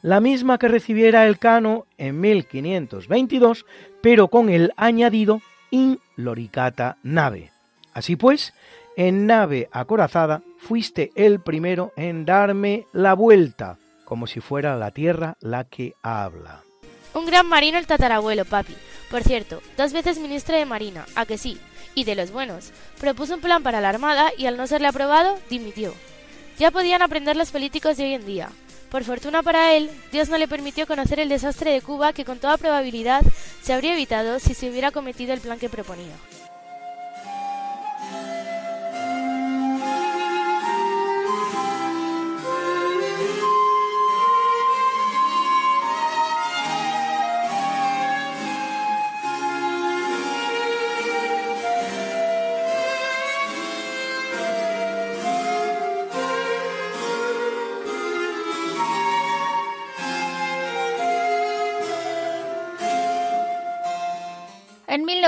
la 0.00 0.20
misma 0.20 0.58
que 0.58 0.68
recibiera 0.68 1.26
el 1.26 1.38
cano 1.38 1.86
en 1.98 2.20
1522, 2.20 3.66
pero 4.00 4.28
con 4.28 4.48
el 4.48 4.72
añadido 4.76 5.42
In 5.70 6.00
loricata 6.16 6.96
nave. 7.02 7.52
Así 7.92 8.16
pues, 8.16 8.54
en 8.96 9.26
nave 9.26 9.68
acorazada 9.72 10.42
fuiste 10.58 11.10
el 11.14 11.40
primero 11.40 11.92
en 11.96 12.24
darme 12.24 12.86
la 12.92 13.14
vuelta, 13.14 13.78
como 14.10 14.26
si 14.26 14.40
fuera 14.40 14.74
la 14.74 14.90
tierra 14.90 15.36
la 15.40 15.62
que 15.62 15.94
habla. 16.02 16.64
Un 17.14 17.26
gran 17.26 17.46
marino 17.46 17.78
el 17.78 17.86
tatarabuelo, 17.86 18.44
papi. 18.44 18.74
Por 19.08 19.22
cierto, 19.22 19.62
dos 19.76 19.92
veces 19.92 20.18
ministro 20.18 20.56
de 20.56 20.64
Marina, 20.64 21.06
a 21.14 21.26
que 21.26 21.38
sí, 21.38 21.60
y 21.94 22.02
de 22.02 22.16
los 22.16 22.32
buenos. 22.32 22.72
Propuso 22.98 23.36
un 23.36 23.40
plan 23.40 23.62
para 23.62 23.80
la 23.80 23.88
Armada 23.88 24.32
y 24.36 24.46
al 24.46 24.56
no 24.56 24.66
serle 24.66 24.88
aprobado, 24.88 25.38
dimitió. 25.48 25.94
Ya 26.58 26.72
podían 26.72 27.02
aprender 27.02 27.36
los 27.36 27.52
políticos 27.52 27.96
de 27.96 28.02
hoy 28.02 28.14
en 28.14 28.26
día. 28.26 28.50
Por 28.90 29.04
fortuna 29.04 29.44
para 29.44 29.74
él, 29.74 29.88
Dios 30.10 30.28
no 30.28 30.38
le 30.38 30.48
permitió 30.48 30.88
conocer 30.88 31.20
el 31.20 31.28
desastre 31.28 31.70
de 31.70 31.80
Cuba 31.80 32.12
que 32.12 32.24
con 32.24 32.40
toda 32.40 32.58
probabilidad 32.58 33.22
se 33.62 33.72
habría 33.72 33.92
evitado 33.92 34.40
si 34.40 34.54
se 34.54 34.68
hubiera 34.68 34.90
cometido 34.90 35.32
el 35.32 35.40
plan 35.40 35.60
que 35.60 35.68
proponía. 35.68 36.16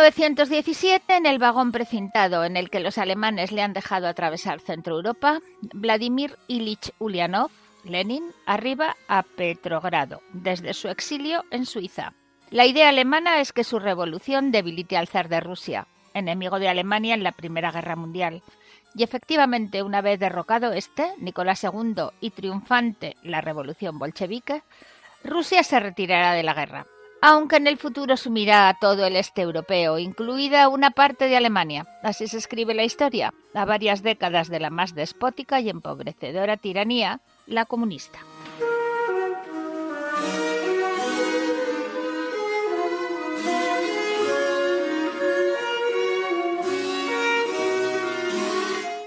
1917, 0.03 1.15
en 1.15 1.27
el 1.27 1.39
vagón 1.39 1.71
precintado 1.71 2.45
en 2.45 2.57
el 2.57 2.71
que 2.71 2.81
los 2.81 2.99
alemanes 2.99 3.53
le 3.53 3.63
han 3.63 3.73
dejado 3.73 4.09
atravesar 4.09 4.59
Centro 4.59 4.97
Europa, 4.97 5.39
Vladimir 5.61 6.37
Ilich 6.49 6.91
Ulyanov, 6.99 7.53
Lenin, 7.85 8.25
arriba 8.45 8.97
a 9.07 9.23
Petrogrado, 9.23 10.21
desde 10.33 10.75
su 10.75 10.89
exilio 10.89 11.45
en 11.53 11.67
Suiza. 11.67 12.15
La 12.51 12.67
idea 12.67 12.89
alemana 12.89 13.41
es 13.41 13.53
que 13.53 13.63
su 13.63 13.79
revolución 13.79 14.51
debilite 14.51 14.97
al 14.97 15.07
zar 15.07 15.29
de 15.29 15.39
Rusia, 15.39 15.87
enemigo 16.15 16.59
de 16.59 16.69
Alemania 16.69 17.15
en 17.15 17.23
la 17.23 17.31
Primera 17.31 17.71
Guerra 17.71 17.95
Mundial. 17.95 18.43
Y 18.97 19.05
efectivamente, 19.05 19.85
una 19.85 20.01
vez 20.01 20.19
derrocado 20.19 20.73
este, 20.73 21.13
Nicolás 21.19 21.63
II, 21.63 22.09
y 22.21 22.31
triunfante 22.31 23.15
la 23.23 23.41
revolución 23.41 24.01
bolchevique, 24.01 24.65
Rusia 25.23 25.63
se 25.63 25.79
retirará 25.79 26.33
de 26.33 26.43
la 26.43 26.55
guerra 26.55 26.87
aunque 27.25 27.57
en 27.57 27.69
el 27.69 27.79
futuro 27.79 28.17
sumirá 28.17 28.69
a 28.69 28.75
todo 28.75 29.07
el 29.07 29.15
este 29.15 29.43
europeo, 29.43 29.99
incluida 30.01 30.69
una 30.69 30.91
parte 30.91 31.29
de 31.29 31.37
Alemania. 31.37 31.87
Así 32.03 32.27
se 32.27 32.37
escribe 32.37 32.75
la 32.75 32.83
historia, 32.83 33.33
a 33.55 33.65
varias 33.65 34.03
décadas 34.03 34.49
de 34.49 34.59
la 34.59 34.71
más 34.71 34.97
despótica 34.97 35.61
y 35.61 35.71
empobrecedora 35.71 36.57
tiranía, 36.57 37.21
la 37.47 37.65
comunista. 37.65 38.19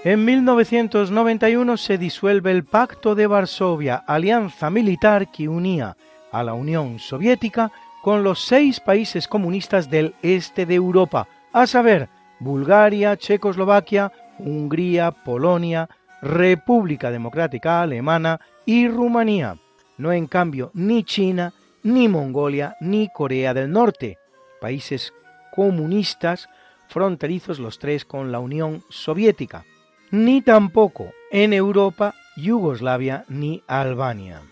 En 0.04 0.24
1991 0.24 1.76
se 1.76 1.98
disuelve 1.98 2.50
el 2.52 2.64
Pacto 2.64 3.14
de 3.14 3.26
Varsovia, 3.26 3.96
alianza 4.06 4.70
militar 4.70 5.30
que 5.30 5.48
unía 5.48 5.96
a 6.32 6.42
la 6.42 6.54
Unión 6.54 6.98
Soviética 6.98 7.72
con 8.06 8.22
los 8.22 8.44
seis 8.44 8.78
países 8.78 9.26
comunistas 9.26 9.90
del 9.90 10.14
este 10.22 10.64
de 10.64 10.76
Europa, 10.76 11.26
a 11.52 11.66
saber, 11.66 12.08
Bulgaria, 12.38 13.16
Checoslovaquia, 13.16 14.12
Hungría, 14.38 15.10
Polonia, 15.10 15.88
República 16.22 17.10
Democrática 17.10 17.82
Alemana 17.82 18.40
y 18.64 18.86
Rumanía. 18.86 19.58
No 19.98 20.12
en 20.12 20.28
cambio 20.28 20.70
ni 20.72 21.02
China, 21.02 21.52
ni 21.82 22.06
Mongolia, 22.06 22.76
ni 22.80 23.08
Corea 23.12 23.52
del 23.54 23.72
Norte, 23.72 24.18
países 24.60 25.12
comunistas 25.52 26.48
fronterizos 26.88 27.58
los 27.58 27.80
tres 27.80 28.04
con 28.04 28.30
la 28.30 28.38
Unión 28.38 28.84
Soviética, 28.88 29.64
ni 30.12 30.42
tampoco 30.42 31.10
en 31.32 31.52
Europa, 31.52 32.14
Yugoslavia 32.36 33.24
ni 33.28 33.64
Albania. 33.66 34.42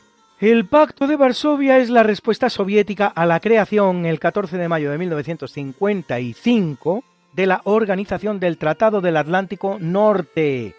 El 0.40 0.66
Pacto 0.66 1.06
de 1.06 1.14
Varsovia 1.14 1.78
es 1.78 1.90
la 1.90 2.02
respuesta 2.02 2.50
soviética 2.50 3.06
a 3.06 3.24
la 3.24 3.38
creación 3.38 4.04
el 4.04 4.18
14 4.18 4.58
de 4.58 4.68
mayo 4.68 4.90
de 4.90 4.98
1955 4.98 7.04
de 7.34 7.46
la 7.46 7.60
Organización 7.62 8.40
del 8.40 8.58
Tratado 8.58 9.00
del 9.00 9.16
Atlántico 9.16 9.78
Norte, 9.78 10.74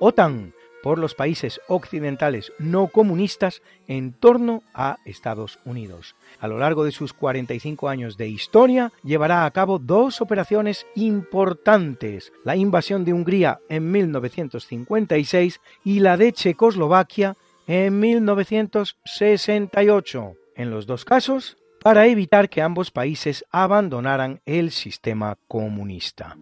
OTAN, 0.00 0.54
por 0.82 0.98
los 0.98 1.14
países 1.14 1.60
occidentales 1.68 2.52
no 2.58 2.88
comunistas 2.88 3.62
en 3.86 4.12
torno 4.12 4.64
a 4.74 4.98
Estados 5.04 5.60
Unidos. 5.64 6.16
A 6.40 6.48
lo 6.48 6.58
largo 6.58 6.84
de 6.84 6.90
sus 6.90 7.12
45 7.12 7.88
años 7.88 8.16
de 8.16 8.26
historia, 8.26 8.90
llevará 9.04 9.44
a 9.44 9.50
cabo 9.52 9.78
dos 9.78 10.20
operaciones 10.20 10.84
importantes, 10.96 12.32
la 12.44 12.56
invasión 12.56 13.04
de 13.04 13.12
Hungría 13.12 13.60
en 13.68 13.88
1956 13.90 15.60
y 15.84 16.00
la 16.00 16.16
de 16.16 16.32
Checoslovaquia 16.32 17.36
en 17.66 18.00
1968, 18.00 20.32
en 20.56 20.70
los 20.70 20.86
dos 20.86 21.04
casos 21.04 21.58
para 21.82 22.06
evitar 22.06 22.48
que 22.48 22.62
ambos 22.62 22.90
países 22.90 23.44
abandonaran 23.50 24.40
el 24.44 24.72
sistema 24.72 25.38
comunista. 25.46 26.36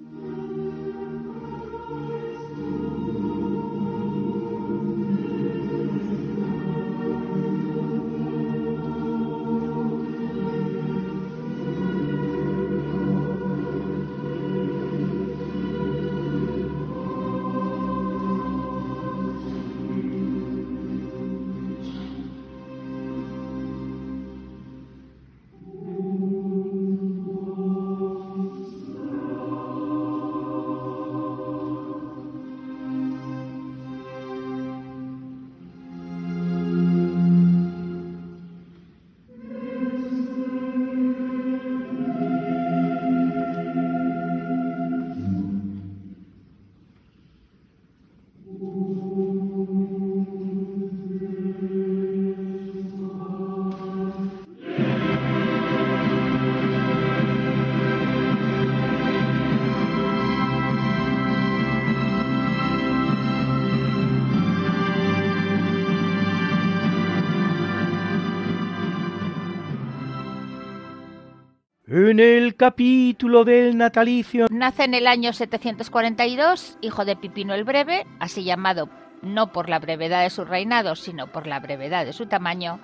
Capítulo 72.57 73.45
del 73.45 73.77
natalicio. 73.77 74.47
Nace 74.51 74.85
en 74.85 74.95
el 74.95 75.07
año 75.07 75.33
742, 75.33 76.79
hijo 76.81 77.05
de 77.05 77.17
Pipino 77.17 77.55
el 77.55 77.65
Breve, 77.65 78.07
así 78.21 78.45
llamado 78.45 78.89
no 79.23 79.53
por 79.53 79.69
la 79.69 79.79
brevedad 79.79 80.23
de 80.23 80.31
su 80.31 80.45
reinado, 80.45 80.97
sino 80.97 81.29
por 81.29 81.47
la 81.47 81.61
brevedad 81.61 82.05
de 82.05 82.13
su 82.13 82.27
tamaño, 82.27 82.79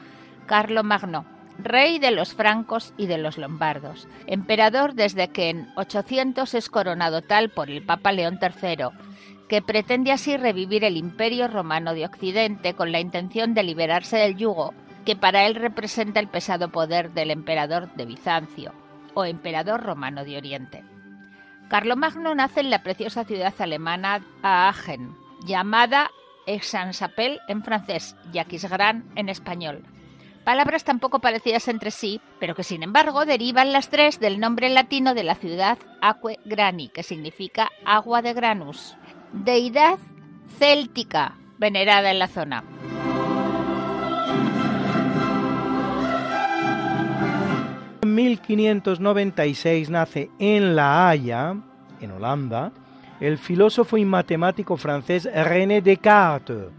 Carlo 0.46 0.82
Magno, 0.82 1.26
rey 1.58 1.98
de 1.98 2.10
los 2.10 2.34
francos 2.34 2.94
y 2.96 3.06
de 3.06 3.18
los 3.18 3.38
lombardos, 3.38 4.08
emperador 4.26 4.94
desde 4.94 5.28
que 5.28 5.50
en 5.50 5.68
800 5.76 6.54
es 6.54 6.68
coronado 6.68 7.22
tal 7.22 7.50
por 7.50 7.70
el 7.70 7.82
Papa 7.82 8.12
León 8.12 8.38
III, 8.40 8.86
que 9.48 9.62
pretende 9.62 10.12
así 10.12 10.36
revivir 10.36 10.84
el 10.84 10.96
imperio 10.96 11.48
romano 11.48 11.92
de 11.92 12.06
Occidente 12.06 12.74
con 12.74 12.90
la 12.92 13.00
intención 13.00 13.52
de 13.52 13.64
liberarse 13.64 14.16
del 14.16 14.36
yugo 14.36 14.74
que 15.04 15.16
para 15.16 15.46
él 15.46 15.54
representa 15.54 16.20
el 16.20 16.28
pesado 16.28 16.70
poder 16.70 17.12
del 17.12 17.30
emperador 17.30 17.92
de 17.94 18.06
Bizancio 18.06 18.72
o 19.14 19.24
emperador 19.24 19.82
romano 19.82 20.24
de 20.24 20.36
Oriente. 20.36 20.84
Carlomagno 21.68 22.34
nace 22.34 22.60
en 22.60 22.70
la 22.70 22.82
preciosa 22.82 23.24
ciudad 23.24 23.54
alemana 23.58 24.20
Aachen, 24.42 25.14
llamada 25.46 26.10
Aix-en-Chapelle 26.46 27.40
en 27.48 27.62
francés 27.62 28.16
y 28.32 28.38
Aquisgrán 28.38 29.04
en 29.14 29.28
español, 29.28 29.84
palabras 30.44 30.84
tan 30.84 30.98
poco 30.98 31.20
parecidas 31.20 31.68
entre 31.68 31.90
sí, 31.90 32.20
pero 32.38 32.54
que 32.54 32.64
sin 32.64 32.82
embargo 32.82 33.24
derivan 33.24 33.72
las 33.72 33.88
tres 33.88 34.18
del 34.18 34.40
nombre 34.40 34.68
latino 34.68 35.14
de 35.14 35.22
la 35.22 35.34
ciudad 35.36 35.78
Aquae 36.00 36.38
Grani, 36.44 36.88
que 36.88 37.02
significa 37.02 37.70
agua 37.84 38.22
de 38.22 38.32
granus, 38.32 38.96
deidad 39.32 39.98
céltica 40.58 41.36
venerada 41.58 42.10
en 42.10 42.18
la 42.18 42.26
zona. 42.26 42.64
En 48.10 48.16
1596 48.16 49.88
nace 49.88 50.30
en 50.40 50.74
La 50.74 51.08
Haya, 51.08 51.54
en 52.00 52.10
Holanda, 52.10 52.72
el 53.20 53.38
filósofo 53.38 53.96
y 53.98 54.04
matemático 54.04 54.76
francés 54.76 55.28
René 55.32 55.80
Descartes, 55.80 56.72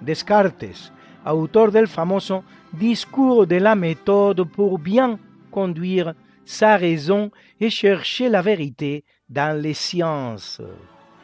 Descartes, 0.00 0.90
autor 1.22 1.70
del 1.70 1.86
famoso 1.86 2.44
Discours 2.72 3.46
de 3.46 3.60
la 3.60 3.74
méthode 3.74 4.48
pour 4.48 4.78
bien 4.78 5.18
conduire 5.50 6.14
sa 6.46 6.78
raison 6.78 7.30
et 7.60 7.68
chercher 7.68 8.30
la 8.30 8.40
vérité 8.40 9.04
dans 9.28 9.60
les 9.60 9.74
sciences, 9.74 10.62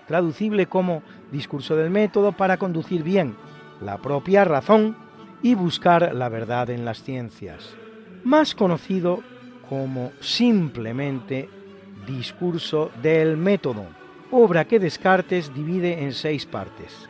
traducible 0.07 0.66
como 0.66 1.03
Discurso 1.33 1.77
del 1.77 1.88
método 1.88 2.33
para 2.33 2.59
conducir 2.59 3.03
bien 3.03 3.35
la 3.81 3.97
propia 3.97 4.45
razón 4.45 4.99
y 5.42 5.55
buscar 5.55 6.14
la 6.14 6.29
verdad 6.29 6.69
en 6.69 6.85
las 6.85 7.03
ciencias, 7.03 7.75
más 8.23 8.55
conocido 8.55 9.23
como 9.68 10.12
simplemente 10.20 11.48
Discurso 12.07 12.92
del 13.02 13.37
método, 13.37 13.85
obra 14.31 14.64
que 14.64 14.79
Descartes 14.79 15.52
divide 15.52 16.05
en 16.05 16.12
seis 16.12 16.46
partes. 16.46 17.09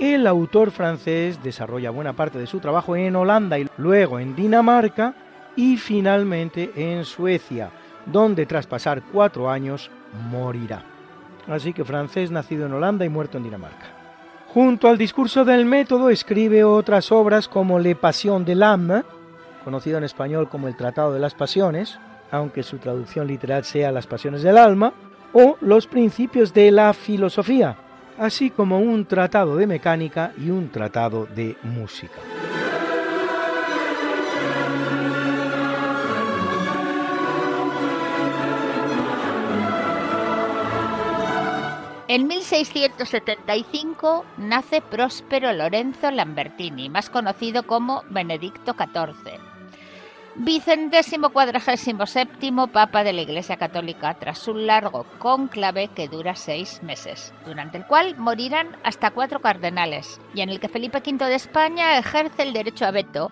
El 0.00 0.26
autor 0.26 0.72
francés 0.72 1.40
desarrolla 1.40 1.90
buena 1.90 2.14
parte 2.14 2.40
de 2.40 2.48
su 2.48 2.58
trabajo 2.58 2.96
en 2.96 3.14
Holanda 3.14 3.60
y 3.60 3.68
luego 3.76 4.18
en 4.18 4.34
Dinamarca 4.34 5.14
y 5.54 5.76
finalmente 5.76 6.72
en 6.74 7.04
Suecia, 7.04 7.70
donde 8.06 8.44
tras 8.44 8.66
pasar 8.66 9.02
cuatro 9.12 9.48
años 9.48 9.88
morirá. 10.32 10.82
Así 11.46 11.72
que 11.72 11.84
francés 11.84 12.32
nacido 12.32 12.66
en 12.66 12.72
Holanda 12.72 13.04
y 13.04 13.08
muerto 13.08 13.38
en 13.38 13.44
Dinamarca. 13.44 13.86
Junto 14.48 14.88
al 14.88 14.98
discurso 14.98 15.44
del 15.44 15.64
método 15.64 16.10
escribe 16.10 16.64
otras 16.64 17.12
obras 17.12 17.46
como 17.46 17.78
Le 17.78 17.94
Passion 17.94 18.44
de 18.44 18.54
l'âme, 18.56 19.02
conocido 19.64 19.98
en 19.98 20.04
español 20.04 20.48
como 20.48 20.68
el 20.68 20.76
Tratado 20.76 21.12
de 21.12 21.18
las 21.18 21.34
Pasiones, 21.34 21.98
aunque 22.30 22.62
su 22.62 22.78
traducción 22.78 23.26
literal 23.26 23.64
sea 23.64 23.90
Las 23.90 24.06
Pasiones 24.06 24.42
del 24.42 24.58
Alma, 24.58 24.92
o 25.32 25.56
Los 25.60 25.86
Principios 25.86 26.54
de 26.54 26.70
la 26.70 26.92
Filosofía, 26.92 27.76
así 28.18 28.50
como 28.50 28.78
un 28.78 29.06
tratado 29.06 29.56
de 29.56 29.66
mecánica 29.66 30.32
y 30.38 30.50
un 30.50 30.70
tratado 30.70 31.26
de 31.26 31.56
música. 31.62 32.20
En 42.06 42.28
1675 42.28 44.24
nace 44.36 44.80
Próspero 44.82 45.52
Lorenzo 45.52 46.12
Lambertini, 46.12 46.88
más 46.88 47.10
conocido 47.10 47.64
como 47.64 48.04
Benedicto 48.08 48.76
XIV, 48.78 49.40
vicentésimo 50.36 51.30
cuadragésimo 51.30 52.06
séptimo 52.06 52.66
Papa 52.66 53.04
de 53.04 53.12
la 53.12 53.22
Iglesia 53.22 53.56
Católica, 53.56 54.14
tras 54.14 54.48
un 54.48 54.66
largo 54.66 55.06
cónclave 55.18 55.88
que 55.88 56.08
dura 56.08 56.34
seis 56.34 56.82
meses, 56.82 57.32
durante 57.46 57.78
el 57.78 57.86
cual 57.86 58.16
morirán 58.16 58.76
hasta 58.82 59.10
cuatro 59.10 59.40
cardenales, 59.40 60.20
y 60.34 60.40
en 60.40 60.50
el 60.50 60.60
que 60.60 60.68
Felipe 60.68 60.98
V 60.98 61.24
de 61.24 61.34
España 61.34 61.98
ejerce 61.98 62.42
el 62.42 62.52
derecho 62.52 62.84
a 62.84 62.90
veto 62.90 63.30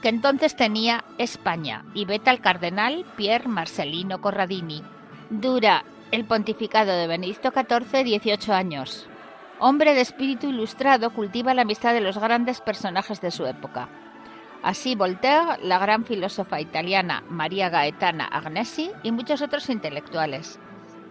que 0.00 0.10
entonces 0.10 0.54
tenía 0.54 1.02
España, 1.18 1.84
y 1.94 2.04
veta 2.04 2.30
al 2.30 2.40
cardenal 2.40 3.04
Pier 3.16 3.48
Marcelino 3.48 4.20
Corradini. 4.20 4.82
Dura 5.30 5.84
el 6.10 6.26
pontificado 6.26 6.92
de 6.92 7.06
Benedicto 7.06 7.50
XIV 7.50 8.04
18 8.04 8.52
años. 8.52 9.08
Hombre 9.58 9.94
de 9.94 10.02
espíritu 10.02 10.48
ilustrado, 10.48 11.10
cultiva 11.10 11.54
la 11.54 11.62
amistad 11.62 11.94
de 11.94 12.02
los 12.02 12.18
grandes 12.18 12.60
personajes 12.60 13.20
de 13.20 13.30
su 13.30 13.46
época. 13.46 13.88
Así 14.64 14.94
Voltaire, 14.94 15.62
la 15.62 15.78
gran 15.78 16.06
filósofa 16.06 16.58
italiana 16.58 17.22
María 17.28 17.68
Gaetana 17.68 18.24
Agnesi 18.24 18.90
y 19.02 19.12
muchos 19.12 19.42
otros 19.42 19.68
intelectuales, 19.68 20.58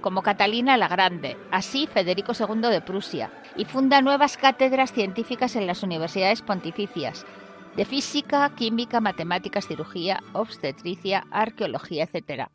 como 0.02 0.24
Catalina 0.24 0.76
la 0.76 0.88
Grande, 0.88 1.38
así 1.52 1.86
Federico 1.86 2.32
II 2.34 2.72
de 2.72 2.82
Prusia, 2.82 3.30
y 3.56 3.66
funda 3.66 4.02
nuevas 4.02 4.38
cátedras 4.38 4.92
científicas 4.92 5.56
en 5.56 5.68
las 5.68 5.84
universidades 5.84 6.42
pontificias, 6.42 7.28
de 7.76 7.86
física, 7.86 8.50
química, 8.56 9.00
matemáticas, 9.02 9.68
cirugía, 9.68 10.24
obstetricia, 10.34 11.28
arqueología, 11.30 12.06
etc 12.12 12.48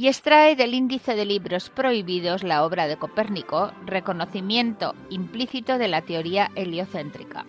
y 0.00 0.06
extrae 0.06 0.54
del 0.54 0.74
índice 0.74 1.16
de 1.16 1.24
libros 1.24 1.70
prohibidos 1.70 2.44
la 2.44 2.64
obra 2.64 2.86
de 2.86 2.96
Copérnico, 2.96 3.72
reconocimiento 3.84 4.94
implícito 5.10 5.76
de 5.76 5.88
la 5.88 6.02
teoría 6.02 6.52
heliocéntrica. 6.54 7.44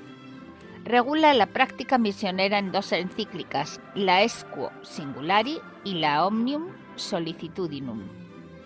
Regula 0.84 1.34
la 1.34 1.48
práctica 1.48 1.98
misionera 1.98 2.58
en 2.58 2.72
dos 2.72 2.92
encíclicas, 2.92 3.80
la 3.96 4.24
Esquo 4.24 4.72
Singulari 4.82 5.60
y 5.84 5.96
la 5.96 6.26
Omnium 6.26 6.68
Sollicitudinum, 6.96 8.02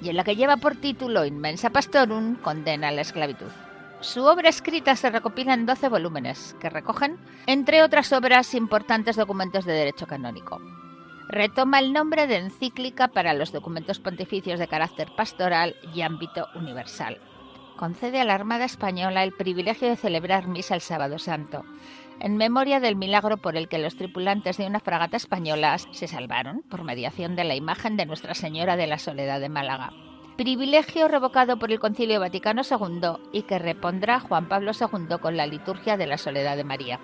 y 0.01 0.09
en 0.09 0.15
la 0.15 0.23
que 0.23 0.35
lleva 0.35 0.57
por 0.57 0.75
título 0.75 1.25
Inmensa 1.25 1.69
Pastorum 1.69 2.35
condena 2.35 2.91
la 2.91 3.01
esclavitud. 3.01 3.51
Su 3.99 4.23
obra 4.25 4.49
escrita 4.49 4.95
se 4.95 5.09
recopila 5.09 5.53
en 5.53 5.65
12 5.65 5.89
volúmenes, 5.89 6.55
que 6.59 6.69
recogen, 6.69 7.17
entre 7.47 7.83
otras 7.83 8.11
obras, 8.13 8.53
importantes 8.53 9.15
documentos 9.15 9.65
de 9.65 9.73
derecho 9.73 10.07
canónico 10.07 10.61
retoma 11.33 11.79
el 11.79 11.93
nombre 11.93 12.27
de 12.27 12.37
encíclica 12.37 13.07
para 13.07 13.33
los 13.33 13.51
documentos 13.51 13.99
pontificios 13.99 14.59
de 14.59 14.67
carácter 14.67 15.09
pastoral 15.15 15.75
y 15.93 16.01
ámbito 16.01 16.47
universal. 16.53 17.19
Concede 17.75 18.21
a 18.21 18.23
la 18.23 18.35
Armada 18.35 18.65
Española 18.65 19.23
el 19.23 19.33
privilegio 19.33 19.89
de 19.89 19.95
celebrar 19.95 20.47
misa 20.47 20.75
el 20.75 20.81
sábado 20.81 21.17
santo, 21.17 21.65
en 22.19 22.37
memoria 22.37 22.79
del 22.79 22.95
milagro 22.95 23.37
por 23.37 23.55
el 23.57 23.67
que 23.67 23.77
los 23.77 23.95
tripulantes 23.95 24.57
de 24.57 24.65
una 24.65 24.79
fragata 24.79 25.17
española 25.17 25.77
se 25.77 26.07
salvaron 26.07 26.63
por 26.69 26.83
mediación 26.83 27.35
de 27.35 27.43
la 27.43 27.55
imagen 27.55 27.97
de 27.97 28.05
Nuestra 28.05 28.33
Señora 28.33 28.75
de 28.75 28.87
la 28.87 28.99
Soledad 28.99 29.39
de 29.39 29.49
Málaga. 29.49 29.91
Privilegio 30.37 31.07
revocado 31.07 31.59
por 31.59 31.71
el 31.71 31.79
Concilio 31.79 32.19
Vaticano 32.19 32.63
II 32.63 33.29
y 33.31 33.43
que 33.43 33.59
repondrá 33.59 34.19
Juan 34.19 34.47
Pablo 34.47 34.71
II 34.79 35.17
con 35.21 35.37
la 35.37 35.45
liturgia 35.45 35.95
de 35.95 36.07
la 36.07 36.17
Soledad 36.17 36.57
de 36.57 36.63
María. 36.63 36.99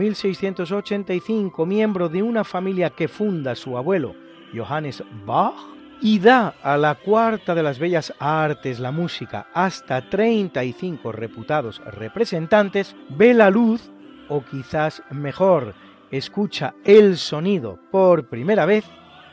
1685, 0.00 1.66
miembro 1.66 2.08
de 2.08 2.22
una 2.22 2.42
familia 2.42 2.88
que 2.88 3.06
funda 3.06 3.54
su 3.54 3.76
abuelo, 3.76 4.14
Johannes 4.54 5.04
Bach, 5.26 5.54
y 6.00 6.18
da 6.18 6.54
a 6.62 6.78
la 6.78 6.94
cuarta 6.94 7.54
de 7.54 7.62
las 7.62 7.78
bellas 7.78 8.14
artes, 8.18 8.80
la 8.80 8.90
música, 8.90 9.48
hasta 9.52 10.08
35 10.08 11.12
reputados 11.12 11.82
representantes, 11.84 12.96
ve 13.10 13.34
la 13.34 13.50
luz, 13.50 13.90
o 14.30 14.42
quizás 14.42 15.02
mejor, 15.10 15.74
escucha 16.10 16.74
el 16.82 17.18
sonido 17.18 17.78
por 17.90 18.26
primera 18.28 18.64
vez, 18.64 18.86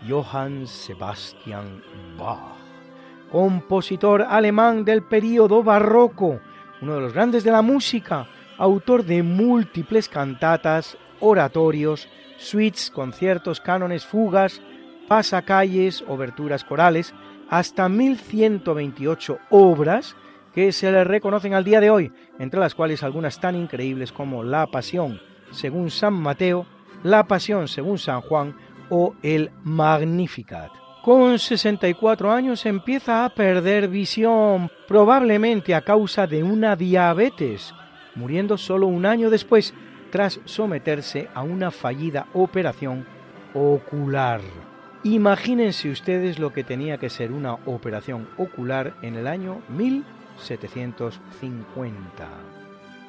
Johann 0.08 0.68
Sebastian 0.68 1.82
Bach, 2.20 2.58
compositor 3.32 4.22
alemán 4.24 4.84
del 4.84 5.02
período 5.04 5.64
barroco, 5.64 6.42
uno 6.82 6.96
de 6.96 7.02
los 7.02 7.14
grandes 7.14 7.46
de 7.46 7.52
la 7.52 7.62
música, 7.62 8.28
autor 8.58 9.06
de 9.06 9.24
múltiples 9.24 10.10
cantatas 10.10 10.98
oratorios, 11.20 12.08
suites, 12.38 12.92
conciertos, 12.92 13.60
cánones, 13.60 14.06
fugas, 14.06 14.62
pasacalles, 15.08 16.04
oberturas 16.08 16.64
corales, 16.64 17.14
hasta 17.50 17.88
1128 17.90 19.40
obras 19.50 20.16
que 20.54 20.72
se 20.72 20.92
le 20.92 21.04
reconocen 21.04 21.54
al 21.54 21.64
día 21.64 21.80
de 21.80 21.90
hoy, 21.90 22.12
entre 22.40 22.60
las 22.60 22.76
cuales 22.76 23.04
algunas 23.04 23.40
tan 23.40 23.56
increíbles 23.56 24.12
como 24.12 24.44
La 24.44 24.68
Pasión 24.68 25.20
según 25.52 25.90
San 25.90 26.14
Mateo, 26.14 26.66
La 27.04 27.28
Pasión 27.28 27.68
según 27.68 27.98
San 27.98 28.22
Juan 28.22 28.56
o 28.90 29.16
el 29.22 29.52
Magnificat. 29.64 30.72
Con 31.04 31.40
64 31.40 32.32
años 32.32 32.66
empieza 32.66 33.24
a 33.24 33.30
perder 33.30 33.88
visión, 33.88 34.70
probablemente 34.88 35.74
a 35.74 35.82
causa 35.82 36.28
de 36.28 36.44
una 36.44 36.76
diabetes, 36.76 37.74
muriendo 38.18 38.58
solo 38.58 38.88
un 38.88 39.06
año 39.06 39.30
después 39.30 39.74
tras 40.12 40.42
someterse 40.46 41.28
a 41.34 41.44
una 41.44 41.72
fallida 41.72 42.28
operación 42.34 43.06
ocular. 43.54 44.42
Imagínense 45.04 45.90
ustedes 45.90 46.40
lo 46.40 46.52
que 46.52 46.64
tenía 46.64 46.98
que 46.98 47.10
ser 47.10 47.32
una 47.32 47.54
operación 47.54 48.28
ocular 48.38 48.96
en 49.02 49.16
el 49.16 49.28
año 49.28 49.62
1750. 49.70 52.28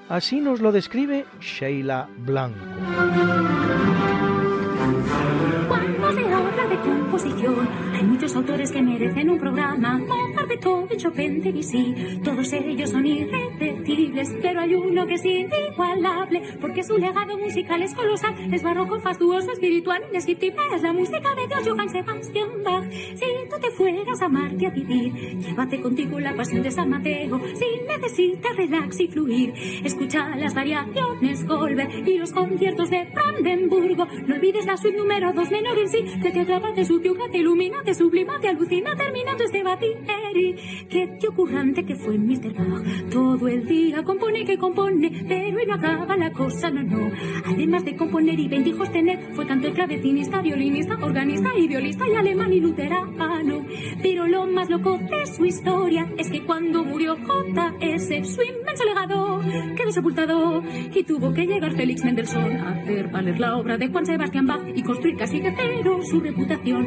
Así 0.08 0.40
nos 0.40 0.60
lo 0.60 0.70
describe 0.72 1.26
Sheila 1.40 2.08
Blanco. 2.18 2.58
Se 6.14 6.22
de 6.68 6.78
composición, 6.80 7.68
hay 7.98 8.04
muchos 8.04 8.36
autores 8.36 8.70
que 8.70 8.80
merecen 8.80 9.28
un 9.28 9.38
programa. 9.38 9.98
Mozart, 9.98 10.48
Beethoven, 10.48 10.98
Chopin, 10.98 11.42
Debussy, 11.42 12.20
todos 12.22 12.52
ellos 12.52 12.90
son 12.90 13.04
irrepetibles, 13.04 14.36
pero 14.40 14.60
hay 14.60 14.74
uno 14.74 15.04
que 15.04 15.14
es 15.14 15.24
inigualable, 15.24 16.42
porque 16.60 16.84
su 16.84 16.96
legado 16.96 17.36
musical 17.36 17.82
es 17.82 17.92
colosal, 17.94 18.54
es 18.54 18.62
barroco, 18.62 19.00
fastuoso, 19.00 19.50
espiritual, 19.50 20.02
indescriptible, 20.06 20.62
es 20.76 20.82
la 20.82 20.92
música 20.92 21.34
de 21.34 21.48
Dios, 21.48 21.68
Johann 21.68 21.88
Sebastian 21.88 22.62
Bach. 22.64 22.88
Si 22.88 23.26
tú 23.50 23.56
te 23.60 23.70
fueras 23.72 24.22
a 24.22 24.28
Marte 24.28 24.66
a 24.68 24.70
vivir, 24.70 25.12
llévate 25.40 25.80
contigo 25.80 26.20
la 26.20 26.36
pasión 26.36 26.62
de 26.62 26.70
San 26.70 26.90
Mateo, 26.90 27.40
si 27.54 27.66
necesitas 27.88 28.56
relax 28.56 29.00
y 29.00 29.08
fluir, 29.08 29.52
escucha 29.84 30.36
las 30.36 30.54
variaciones 30.54 31.44
Goldberg 31.44 32.08
y 32.08 32.18
los 32.18 32.30
conciertos 32.30 32.90
de 32.90 33.08
Brandenburgo, 33.12 34.06
no 34.26 34.36
olvides 34.36 34.66
la 34.66 34.76
suite 34.76 34.96
número 34.96 35.32
2 35.32 35.50
menor 35.50 35.78
en 35.78 35.88
sí, 35.88 36.04
que 36.22 36.30
te 36.30 36.40
atrapa, 36.40 36.72
te 36.74 36.84
subyuga, 36.84 37.28
te 37.28 37.38
ilumina, 37.38 37.82
te 37.88 37.94
sublima, 37.94 38.38
te 38.38 38.48
alucina, 38.48 38.94
terminando 38.94 39.44
este 39.44 39.62
batideri. 39.62 40.56
Que 40.90 41.06
te 41.18 41.28
ocurrante 41.28 41.86
que 41.86 41.94
fue 41.94 42.18
Mr. 42.18 42.52
Bach. 42.52 42.84
Todo 43.10 43.48
el 43.48 43.66
día 43.66 44.02
compone 44.02 44.44
que 44.44 44.58
compone, 44.58 45.24
pero 45.26 45.56
no 45.66 45.74
acaba 45.74 46.14
la 46.18 46.30
cosa, 46.30 46.70
no, 46.70 46.82
no. 46.82 47.10
Además 47.46 47.86
de 47.86 47.96
componer 47.96 48.38
y 48.38 48.54
hijos 48.68 48.92
tener, 48.92 49.32
fue 49.32 49.46
cantor, 49.46 49.72
clavecinista, 49.72 50.42
violinista, 50.42 50.98
organista 51.00 51.56
y 51.56 51.66
violista 51.66 52.06
y 52.06 52.14
alemán 52.14 52.52
y 52.52 52.60
luterano. 52.60 53.64
Pero 54.02 54.26
lo 54.26 54.46
más 54.46 54.68
loco 54.68 54.98
de 54.98 55.24
su 55.24 55.46
historia 55.46 56.06
es 56.18 56.30
que 56.30 56.44
cuando 56.44 56.84
murió 56.84 57.16
J.S., 57.16 58.24
su 58.24 58.42
inmenso 58.42 58.84
legado 58.84 59.40
quedó 59.76 59.92
sepultado 59.92 60.62
y 60.94 61.04
tuvo 61.04 61.32
que 61.32 61.46
llegar 61.46 61.74
Félix 61.74 62.04
Mendelssohn 62.04 62.56
a 62.58 62.70
hacer 62.70 63.08
valer 63.08 63.40
la 63.40 63.56
obra 63.56 63.78
de 63.78 63.88
Juan 63.88 64.04
Sebastián 64.04 64.46
Bach 64.46 64.60
y 64.74 64.82
construir 64.82 65.16
casi 65.16 65.40
que 65.40 65.54
cero 65.56 66.00
su 66.02 66.20
reputación. 66.20 66.86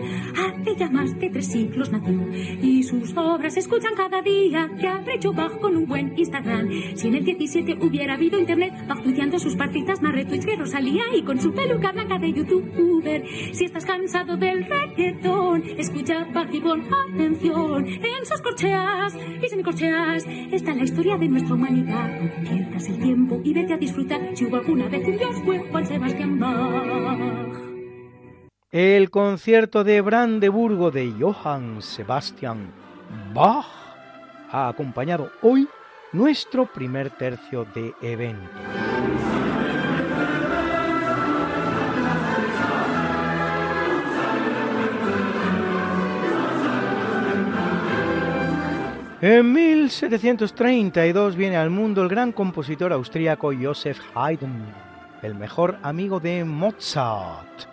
Ya 0.77 0.89
más 0.91 1.17
de 1.19 1.29
tres 1.29 1.47
siglos 1.47 1.91
nació 1.91 2.19
y 2.61 2.83
sus 2.83 3.15
obras 3.15 3.53
se 3.53 3.61
escuchan 3.61 3.93
cada 3.95 4.21
día. 4.21 4.69
Que 4.79 4.87
habrá 4.87 5.15
hecho 5.15 5.33
Bach 5.33 5.59
con 5.59 5.75
un 5.75 5.85
buen 5.85 6.13
Instagram? 6.17 6.69
Si 6.95 7.07
en 7.07 7.15
el 7.15 7.25
17 7.25 7.77
hubiera 7.81 8.13
habido 8.15 8.39
internet, 8.39 8.73
Bach 8.87 9.01
tuiteando 9.01 9.39
sus 9.39 9.55
partitas 9.55 10.01
más 10.01 10.13
retweets 10.13 10.45
que 10.45 10.55
Rosalía 10.55 11.03
y 11.15 11.23
con 11.23 11.39
su 11.39 11.53
peluca 11.53 11.91
blanca 11.91 12.17
de 12.19 12.33
youtuber. 12.33 13.23
Si 13.53 13.65
estás 13.65 13.85
cansado 13.85 14.37
del 14.37 14.65
reggaetón, 14.65 15.63
escucha 15.77 16.27
Bach 16.33 16.49
y 16.51 16.59
pon 16.59 16.83
atención. 17.13 17.87
En 17.87 18.25
sus 18.25 18.41
corcheas 18.41 19.15
y 19.41 19.47
semicorcheas 19.47 20.25
está 20.51 20.73
la 20.73 20.83
historia 20.83 21.17
de 21.17 21.27
nuestra 21.27 21.55
humanidad. 21.55 22.19
Pierdas 22.43 22.87
el 22.87 22.99
tiempo 22.99 23.41
y 23.43 23.53
vete 23.53 23.73
a 23.73 23.77
disfrutar 23.77 24.19
si 24.33 24.45
hubo 24.45 24.57
alguna 24.57 24.87
vez 24.87 25.07
un 25.07 25.17
Dios 25.17 25.35
fue 25.45 25.59
Juan 25.59 25.85
Sebastián 25.85 26.39
Bach. 26.39 27.50
El 28.71 29.09
concierto 29.09 29.83
de 29.83 29.99
Brandeburgo 29.99 30.91
de 30.91 31.13
Johann 31.19 31.81
Sebastian 31.81 32.71
Bach 33.33 33.65
ha 34.49 34.69
acompañado 34.69 35.29
hoy 35.41 35.67
nuestro 36.13 36.67
primer 36.67 37.09
tercio 37.09 37.65
de 37.75 37.93
evento. 38.01 38.49
En 49.19 49.51
1732 49.51 51.35
viene 51.35 51.57
al 51.57 51.69
mundo 51.69 52.03
el 52.03 52.07
gran 52.07 52.31
compositor 52.31 52.93
austríaco 52.93 53.51
Joseph 53.53 53.99
Haydn, 54.15 54.63
el 55.23 55.35
mejor 55.35 55.77
amigo 55.83 56.21
de 56.21 56.45
Mozart 56.45 57.69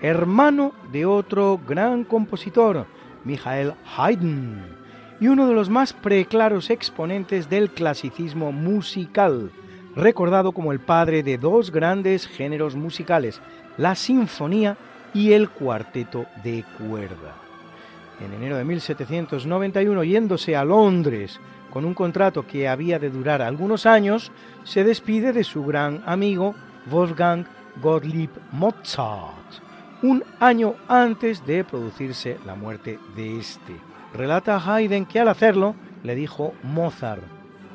hermano 0.00 0.72
de 0.92 1.06
otro 1.06 1.60
gran 1.66 2.04
compositor, 2.04 2.86
Michael 3.24 3.74
Haydn, 3.96 4.62
y 5.20 5.28
uno 5.28 5.48
de 5.48 5.54
los 5.54 5.70
más 5.70 5.92
preclaros 5.92 6.70
exponentes 6.70 7.48
del 7.48 7.70
clasicismo 7.70 8.52
musical, 8.52 9.50
recordado 9.94 10.52
como 10.52 10.72
el 10.72 10.80
padre 10.80 11.22
de 11.22 11.38
dos 11.38 11.70
grandes 11.70 12.26
géneros 12.26 12.76
musicales, 12.76 13.40
la 13.78 13.94
sinfonía 13.94 14.76
y 15.14 15.32
el 15.32 15.48
cuarteto 15.48 16.26
de 16.44 16.64
cuerda. 16.78 17.34
En 18.20 18.32
enero 18.32 18.56
de 18.56 18.64
1791, 18.64 20.04
yéndose 20.04 20.56
a 20.56 20.64
Londres 20.64 21.40
con 21.70 21.84
un 21.84 21.94
contrato 21.94 22.46
que 22.46 22.68
había 22.68 22.98
de 22.98 23.10
durar 23.10 23.42
algunos 23.42 23.84
años, 23.84 24.32
se 24.64 24.84
despide 24.84 25.32
de 25.32 25.44
su 25.44 25.64
gran 25.64 26.02
amigo 26.06 26.54
Wolfgang 26.90 27.44
Gottlieb 27.82 28.30
Mozart 28.52 29.65
un 30.06 30.22
año 30.38 30.74
antes 30.86 31.44
de 31.46 31.64
producirse 31.64 32.38
la 32.46 32.54
muerte 32.54 33.00
de 33.16 33.40
este. 33.40 33.76
Relata 34.14 34.56
Haydn 34.56 35.04
que 35.04 35.18
al 35.18 35.26
hacerlo 35.26 35.74
le 36.04 36.14
dijo 36.14 36.54
Mozart, 36.62 37.22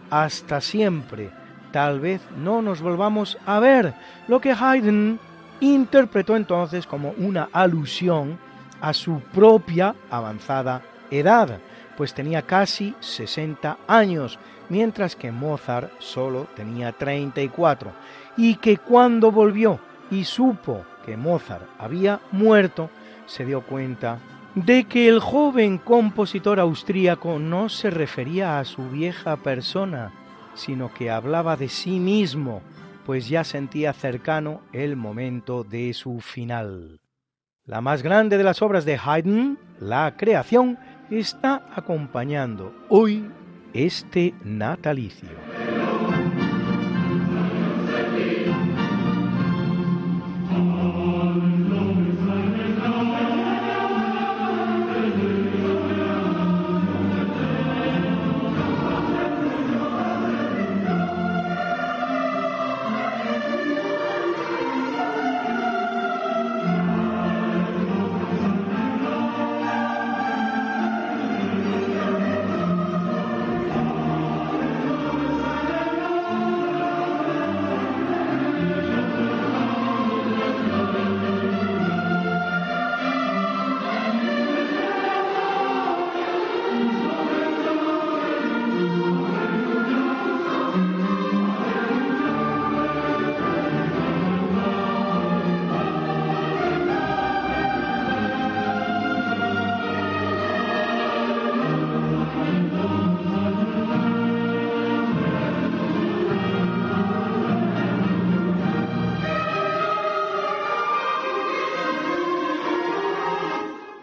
hasta 0.09 0.61
siempre, 0.61 1.29
tal 1.73 1.99
vez 1.99 2.21
no 2.37 2.61
nos 2.61 2.81
volvamos 2.81 3.37
a 3.45 3.59
ver, 3.59 3.93
lo 4.29 4.39
que 4.39 4.53
Haydn 4.53 5.19
interpretó 5.59 6.37
entonces 6.37 6.87
como 6.87 7.13
una 7.17 7.49
alusión 7.51 8.39
a 8.79 8.93
su 8.93 9.19
propia 9.33 9.93
avanzada 10.09 10.81
edad, 11.11 11.59
pues 11.97 12.13
tenía 12.13 12.43
casi 12.43 12.95
60 13.01 13.77
años, 13.87 14.39
mientras 14.69 15.17
que 15.17 15.33
Mozart 15.33 15.91
solo 15.99 16.47
tenía 16.55 16.93
34, 16.93 17.91
y 18.37 18.55
que 18.55 18.77
cuando 18.77 19.33
volvió 19.33 19.81
y 20.11 20.25
supo 20.25 20.85
que 21.05 21.17
Mozart 21.17 21.67
había 21.79 22.19
muerto, 22.31 22.89
se 23.25 23.45
dio 23.45 23.61
cuenta 23.61 24.19
de 24.53 24.83
que 24.83 25.07
el 25.07 25.19
joven 25.19 25.77
compositor 25.77 26.59
austríaco 26.59 27.39
no 27.39 27.69
se 27.69 27.89
refería 27.89 28.59
a 28.59 28.65
su 28.65 28.89
vieja 28.89 29.37
persona, 29.37 30.11
sino 30.53 30.93
que 30.93 31.09
hablaba 31.09 31.55
de 31.55 31.69
sí 31.69 31.99
mismo, 31.99 32.61
pues 33.05 33.29
ya 33.29 33.43
sentía 33.43 33.93
cercano 33.93 34.61
el 34.73 34.97
momento 34.97 35.63
de 35.63 35.93
su 35.93 36.19
final. 36.19 36.99
La 37.65 37.79
más 37.79 38.03
grande 38.03 38.37
de 38.37 38.43
las 38.43 38.61
obras 38.61 38.83
de 38.83 38.99
Haydn, 39.01 39.57
La 39.79 40.15
creación, 40.17 40.77
está 41.09 41.67
acompañando 41.73 42.73
hoy 42.89 43.29
este 43.73 44.33
natalicio. 44.43 45.50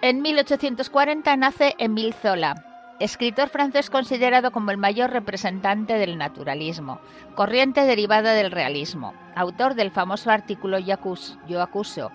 En 0.09 0.23
1840 0.23 1.37
nace 1.37 1.75
Émile 1.77 2.14
Zola, 2.14 2.64
escritor 2.99 3.51
francés 3.51 3.90
considerado 3.90 4.53
como 4.53 4.71
el 4.71 4.79
mayor 4.79 5.11
representante 5.11 5.99
del 5.99 6.16
naturalismo, 6.16 6.99
corriente 7.35 7.83
derivada 7.83 8.33
del 8.33 8.51
realismo, 8.51 9.12
autor 9.37 9.75
del 9.75 9.90
famoso 9.90 10.31
artículo 10.31 10.79
Yo 10.79 11.61
acuso, 11.61 12.11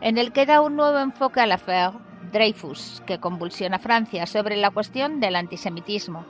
en 0.00 0.18
el 0.18 0.30
que 0.30 0.46
da 0.46 0.60
un 0.60 0.76
nuevo 0.76 1.00
enfoque 1.00 1.40
a 1.40 1.48
la 1.48 1.56
affaire 1.56 1.98
Dreyfus, 2.30 3.02
que 3.06 3.18
convulsiona 3.18 3.80
Francia 3.80 4.26
sobre 4.26 4.54
la 4.54 4.70
cuestión 4.70 5.18
del 5.18 5.34
antisemitismo. 5.34 6.24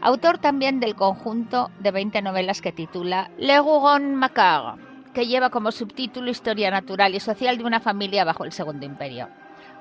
Autor 0.00 0.38
también 0.38 0.78
del 0.78 0.94
conjunto 0.94 1.72
de 1.80 1.90
20 1.90 2.22
novelas 2.22 2.62
que 2.62 2.70
titula 2.70 3.32
Le 3.38 3.58
Rougon 3.58 4.14
Macquart, 4.14 4.78
que 5.12 5.26
lleva 5.26 5.50
como 5.50 5.72
subtítulo 5.72 6.30
Historia 6.30 6.70
natural 6.70 7.16
y 7.16 7.18
social 7.18 7.58
de 7.58 7.64
una 7.64 7.80
familia 7.80 8.24
bajo 8.24 8.44
el 8.44 8.52
Segundo 8.52 8.86
Imperio 8.86 9.26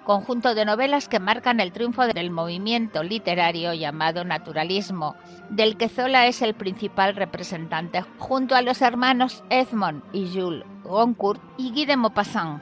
conjunto 0.08 0.56
de 0.56 0.64
novelas 0.64 1.10
que 1.10 1.20
marcan 1.20 1.60
el 1.60 1.74
triunfo 1.74 2.08
del 2.08 2.32
movimiento 2.32 3.04
literario 3.04 3.74
llamado 3.74 4.24
naturalismo, 4.24 5.18
del 5.50 5.76
que 5.76 5.90
Zola 5.90 6.28
es 6.28 6.42
el 6.42 6.54
principal 6.54 7.14
representante, 7.14 8.06
junto 8.18 8.56
a 8.56 8.62
los 8.62 8.82
hermanos 8.82 9.44
Edmond 9.50 10.02
y 10.14 10.32
Jules 10.34 10.64
Goncourt 10.86 11.42
y 11.58 11.72
Guy 11.72 11.86
de 11.86 11.98
Maupassant. 11.98 12.62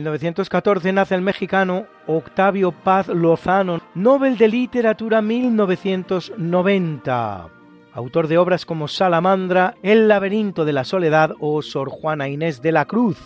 1914 0.00 0.92
nace 0.94 1.14
el 1.14 1.20
mexicano 1.20 1.84
Octavio 2.06 2.72
Paz 2.72 3.08
Lozano, 3.08 3.82
Nobel 3.94 4.38
de 4.38 4.48
Literatura 4.48 5.20
1990, 5.20 7.48
autor 7.92 8.26
de 8.26 8.38
obras 8.38 8.64
como 8.64 8.88
Salamandra, 8.88 9.74
El 9.82 10.08
laberinto 10.08 10.64
de 10.64 10.72
la 10.72 10.84
soledad 10.84 11.32
o 11.38 11.60
Sor 11.60 11.90
Juana 11.90 12.28
Inés 12.28 12.62
de 12.62 12.72
la 12.72 12.86
Cruz 12.86 13.18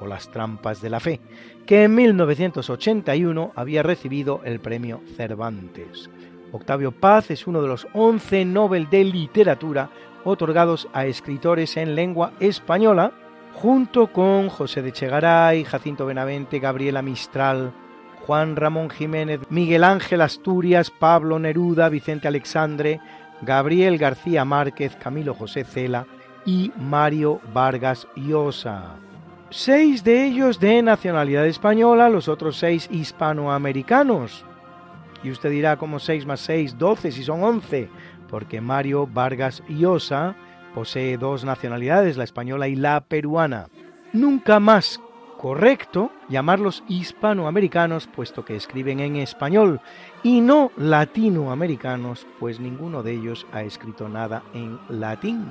o 0.00 0.08
Las 0.08 0.28
trampas 0.28 0.82
de 0.82 0.90
la 0.90 0.98
fe, 0.98 1.20
que 1.64 1.84
en 1.84 1.94
1981 1.94 3.52
había 3.54 3.84
recibido 3.84 4.40
el 4.44 4.58
premio 4.58 5.02
Cervantes. 5.16 6.10
Octavio 6.50 6.90
Paz 6.90 7.30
es 7.30 7.46
uno 7.46 7.62
de 7.62 7.68
los 7.68 7.86
11 7.92 8.46
Nobel 8.46 8.90
de 8.90 9.04
Literatura 9.04 9.90
otorgados 10.24 10.88
a 10.92 11.06
escritores 11.06 11.76
en 11.76 11.94
lengua 11.94 12.32
española 12.40 13.12
junto 13.56 14.08
con 14.12 14.50
José 14.50 14.82
de 14.82 14.92
Chegaray, 14.92 15.64
Jacinto 15.64 16.04
Benavente, 16.04 16.58
Gabriela 16.58 17.00
Mistral, 17.00 17.72
Juan 18.26 18.54
Ramón 18.54 18.90
Jiménez, 18.90 19.40
Miguel 19.48 19.82
Ángel 19.82 20.20
Asturias, 20.20 20.90
Pablo 20.90 21.38
Neruda, 21.38 21.88
Vicente 21.88 22.28
Alexandre, 22.28 23.00
Gabriel 23.40 23.96
García 23.96 24.44
Márquez, 24.44 24.94
Camilo 24.96 25.32
José 25.32 25.64
Cela 25.64 26.06
y 26.44 26.70
Mario 26.76 27.40
Vargas 27.54 28.06
Llosa. 28.14 28.96
Seis 29.48 30.04
de 30.04 30.26
ellos 30.26 30.60
de 30.60 30.82
nacionalidad 30.82 31.46
española, 31.46 32.10
los 32.10 32.28
otros 32.28 32.58
seis 32.58 32.88
hispanoamericanos. 32.92 34.44
Y 35.22 35.30
usted 35.30 35.50
dirá, 35.50 35.78
como 35.78 35.98
seis 35.98 36.26
más 36.26 36.40
seis, 36.40 36.76
doce 36.76 37.10
si 37.10 37.24
son 37.24 37.42
once, 37.42 37.88
porque 38.28 38.60
Mario 38.60 39.06
Vargas 39.06 39.62
Llosa 39.66 40.36
Posee 40.76 41.16
dos 41.16 41.42
nacionalidades, 41.42 42.18
la 42.18 42.24
española 42.24 42.68
y 42.68 42.76
la 42.76 43.00
peruana. 43.00 43.68
Nunca 44.12 44.60
más 44.60 45.00
correcto 45.38 46.10
llamarlos 46.28 46.84
hispanoamericanos, 46.86 48.06
puesto 48.08 48.44
que 48.44 48.56
escriben 48.56 49.00
en 49.00 49.16
español, 49.16 49.80
y 50.22 50.42
no 50.42 50.72
latinoamericanos, 50.76 52.26
pues 52.38 52.60
ninguno 52.60 53.02
de 53.02 53.12
ellos 53.12 53.46
ha 53.54 53.62
escrito 53.62 54.10
nada 54.10 54.42
en 54.52 54.78
latín. 54.90 55.46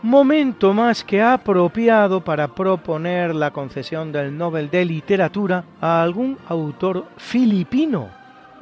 Momento 0.00 0.72
más 0.72 1.04
que 1.04 1.20
apropiado 1.20 2.24
para 2.24 2.48
proponer 2.48 3.34
la 3.34 3.50
concesión 3.50 4.12
del 4.12 4.34
Nobel 4.34 4.70
de 4.70 4.86
Literatura 4.86 5.66
a 5.78 6.02
algún 6.02 6.38
autor 6.48 7.04
filipino 7.18 8.08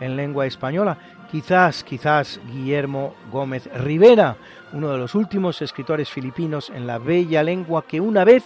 en 0.00 0.16
lengua 0.16 0.46
española, 0.46 0.98
quizás, 1.30 1.84
quizás 1.84 2.40
Guillermo 2.52 3.14
Gómez 3.30 3.70
Rivera, 3.72 4.36
uno 4.72 4.90
de 4.90 4.98
los 4.98 5.14
últimos 5.14 5.60
escritores 5.62 6.10
filipinos 6.10 6.70
en 6.70 6.86
la 6.86 6.98
bella 6.98 7.42
lengua 7.42 7.84
que 7.86 8.00
una 8.00 8.24
vez 8.24 8.44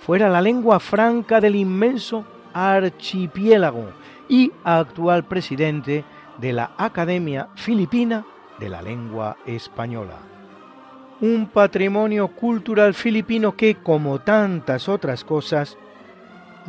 fuera 0.00 0.28
la 0.28 0.40
lengua 0.40 0.80
franca 0.80 1.40
del 1.40 1.56
inmenso 1.56 2.24
archipiélago 2.52 3.90
y 4.28 4.52
actual 4.64 5.24
presidente 5.24 6.04
de 6.38 6.52
la 6.52 6.72
Academia 6.76 7.48
Filipina 7.54 8.24
de 8.58 8.68
la 8.68 8.82
Lengua 8.82 9.36
Española. 9.46 10.16
Un 11.20 11.46
patrimonio 11.46 12.28
cultural 12.28 12.94
filipino 12.94 13.56
que, 13.56 13.76
como 13.76 14.18
tantas 14.18 14.88
otras 14.88 15.24
cosas, 15.24 15.78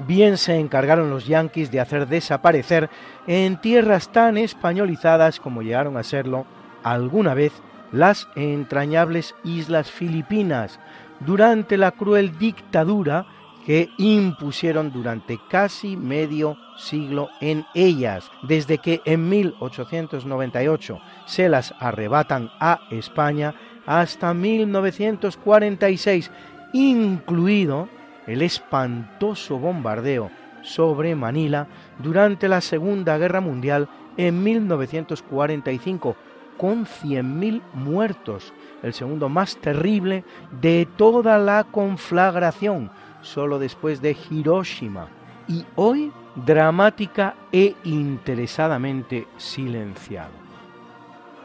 bien 0.05 0.37
se 0.37 0.57
encargaron 0.57 1.09
los 1.09 1.27
yanquis 1.27 1.71
de 1.71 1.79
hacer 1.79 2.07
desaparecer 2.07 2.89
en 3.25 3.59
tierras 3.59 4.09
tan 4.11 4.37
españolizadas 4.37 5.39
como 5.39 5.61
llegaron 5.61 5.97
a 5.97 6.03
serlo 6.03 6.45
alguna 6.83 7.33
vez 7.33 7.51
las 7.91 8.27
entrañables 8.35 9.35
islas 9.43 9.91
filipinas 9.91 10.79
durante 11.19 11.77
la 11.77 11.91
cruel 11.91 12.37
dictadura 12.37 13.25
que 13.65 13.89
impusieron 13.97 14.91
durante 14.93 15.39
casi 15.49 15.97
medio 15.97 16.57
siglo 16.77 17.29
en 17.41 17.65
ellas, 17.73 18.31
desde 18.43 18.77
que 18.77 19.01
en 19.03 19.27
1898 19.27 20.99
se 21.25 21.49
las 21.49 21.73
arrebatan 21.79 22.49
a 22.61 22.79
España 22.91 23.55
hasta 23.85 24.33
1946, 24.33 26.31
incluido 26.71 27.89
el 28.25 28.41
espantoso 28.41 29.59
bombardeo 29.59 30.29
sobre 30.61 31.15
Manila 31.15 31.67
durante 31.99 32.47
la 32.47 32.61
Segunda 32.61 33.17
Guerra 33.17 33.41
Mundial 33.41 33.89
en 34.17 34.43
1945, 34.43 36.15
con 36.57 36.85
100.000 36.85 37.61
muertos, 37.73 38.53
el 38.83 38.93
segundo 38.93 39.29
más 39.29 39.57
terrible 39.57 40.23
de 40.59 40.87
toda 40.97 41.37
la 41.37 41.63
conflagración, 41.65 42.91
solo 43.21 43.59
después 43.59 44.01
de 44.01 44.17
Hiroshima, 44.29 45.07
y 45.47 45.65
hoy 45.75 46.11
dramática 46.45 47.35
e 47.51 47.75
interesadamente 47.83 49.27
silenciado. 49.37 50.31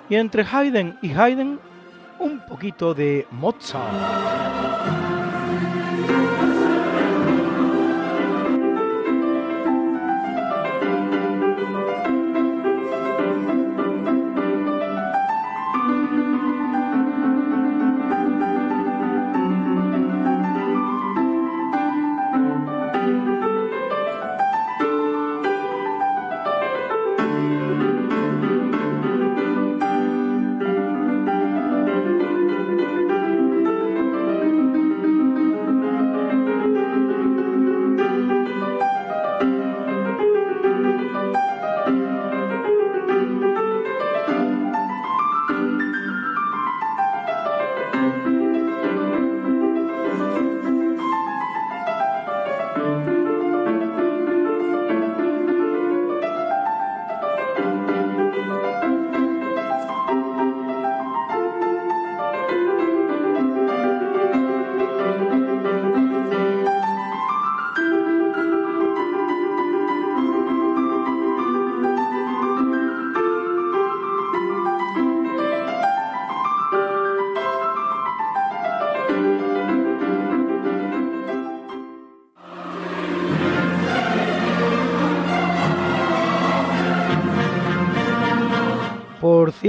Y 0.08 0.16
entre 0.16 0.44
Haydn 0.44 0.98
y 1.02 1.12
Haydn, 1.12 1.58
un 2.18 2.40
poquito 2.46 2.94
de 2.94 3.26
Mozart. 3.30 3.92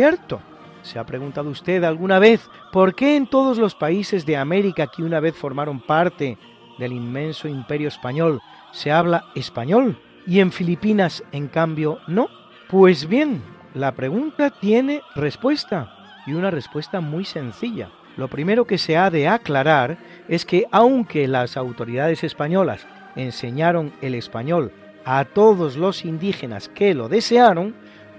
Cierto, 0.03 0.41
¿se 0.81 0.99
ha 0.99 1.05
preguntado 1.05 1.49
usted 1.49 1.81
alguna 1.85 2.19
vez 2.19 2.49
por 2.73 2.93
qué 2.93 3.15
en 3.15 3.25
todos 3.25 3.57
los 3.57 3.73
países 3.73 4.25
de 4.25 4.35
América 4.35 4.87
que 4.93 5.01
una 5.01 5.21
vez 5.21 5.33
formaron 5.33 5.79
parte 5.79 6.37
del 6.77 6.91
inmenso 6.91 7.47
imperio 7.47 7.87
español 7.87 8.41
se 8.73 8.91
habla 8.91 9.27
español 9.33 9.97
y 10.27 10.41
en 10.41 10.51
Filipinas 10.51 11.23
en 11.31 11.47
cambio 11.47 11.99
no? 12.07 12.27
Pues 12.67 13.07
bien, 13.07 13.41
la 13.73 13.93
pregunta 13.93 14.49
tiene 14.49 15.01
respuesta 15.15 15.95
y 16.27 16.33
una 16.33 16.51
respuesta 16.51 16.99
muy 16.99 17.23
sencilla. 17.23 17.89
Lo 18.17 18.27
primero 18.27 18.65
que 18.65 18.77
se 18.77 18.97
ha 18.97 19.09
de 19.09 19.29
aclarar 19.29 19.97
es 20.27 20.45
que 20.45 20.65
aunque 20.69 21.29
las 21.29 21.55
autoridades 21.55 22.25
españolas 22.25 22.85
enseñaron 23.15 23.93
el 24.01 24.15
español 24.15 24.73
a 25.05 25.23
todos 25.23 25.77
los 25.77 26.03
indígenas 26.03 26.67
que 26.67 26.93
lo 26.93 27.07
desearon, 27.07 27.73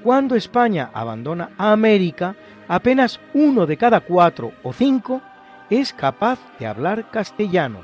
cuando 0.05 0.36
España 0.36 0.90
abandona 0.92 1.52
América, 1.57 2.36
apenas 2.68 3.18
uno 3.32 3.64
de 3.64 3.78
cada 3.78 4.00
cuatro 4.00 4.52
o 4.62 4.74
cinco 4.74 5.22
es 5.70 5.94
capaz 5.94 6.38
de 6.59 6.66
hablar 6.66 7.11
castellano. 7.11 7.80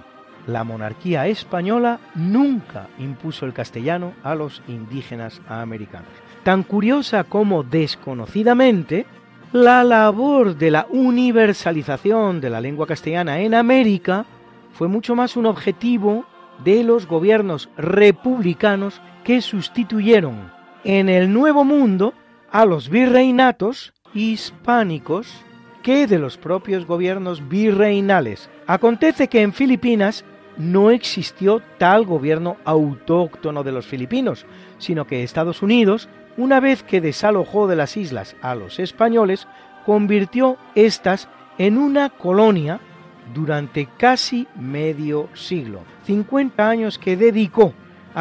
La 0.46 0.62
monarquía 0.62 1.26
española 1.28 1.98
nunca 2.14 2.88
impuso 2.98 3.46
el 3.46 3.54
castellano 3.54 4.12
a 4.22 4.34
los 4.34 4.62
indígenas 4.68 5.40
americanos. 5.48 6.10
Tan 6.42 6.62
curiosa 6.62 7.24
como 7.24 7.62
desconocidamente, 7.62 9.06
la 9.52 9.82
labor 9.82 10.56
de 10.56 10.70
la 10.70 10.86
universalización 10.90 12.42
de 12.42 12.50
la 12.50 12.60
lengua 12.60 12.86
castellana 12.86 13.40
en 13.40 13.54
América 13.54 14.26
fue 14.74 14.88
mucho 14.88 15.14
más 15.16 15.38
un 15.38 15.46
objetivo 15.46 16.26
de 16.62 16.84
los 16.84 17.06
gobiernos 17.06 17.70
republicanos 17.78 19.00
que 19.24 19.40
sustituyeron 19.40 20.59
en 20.84 21.08
el 21.08 21.32
Nuevo 21.32 21.64
Mundo 21.64 22.14
a 22.50 22.64
los 22.64 22.88
virreinatos 22.88 23.92
hispánicos 24.14 25.44
que 25.82 26.06
de 26.06 26.18
los 26.18 26.36
propios 26.36 26.86
gobiernos 26.86 27.48
virreinales. 27.48 28.50
Acontece 28.66 29.28
que 29.28 29.42
en 29.42 29.52
Filipinas 29.52 30.24
no 30.56 30.90
existió 30.90 31.62
tal 31.78 32.04
gobierno 32.04 32.56
autóctono 32.64 33.62
de 33.62 33.72
los 33.72 33.86
filipinos, 33.86 34.46
sino 34.78 35.06
que 35.06 35.22
Estados 35.22 35.62
Unidos, 35.62 36.08
una 36.36 36.60
vez 36.60 36.82
que 36.82 37.00
desalojó 37.00 37.66
de 37.66 37.76
las 37.76 37.96
islas 37.96 38.36
a 38.42 38.54
los 38.54 38.78
españoles, 38.78 39.46
convirtió 39.86 40.58
estas 40.74 41.28
en 41.56 41.78
una 41.78 42.10
colonia 42.10 42.80
durante 43.34 43.88
casi 43.96 44.46
medio 44.56 45.28
siglo, 45.34 45.80
50 46.04 46.68
años 46.68 46.98
que 46.98 47.16
dedicó 47.16 47.72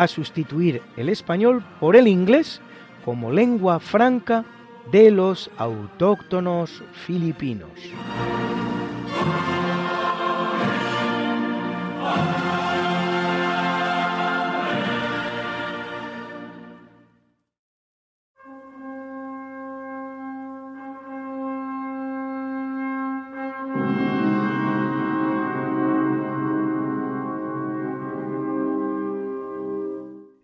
a 0.02 0.08
sustituir 0.08 0.82
el 0.98 1.10
español 1.10 1.64
por 1.80 1.96
el 1.96 2.08
inglés 2.08 2.62
como 3.04 3.32
lengua 3.32 3.80
franca 3.80 4.46
de 4.92 5.12
los 5.12 5.50
autóctonos 5.58 6.84
filipinos. 6.94 7.70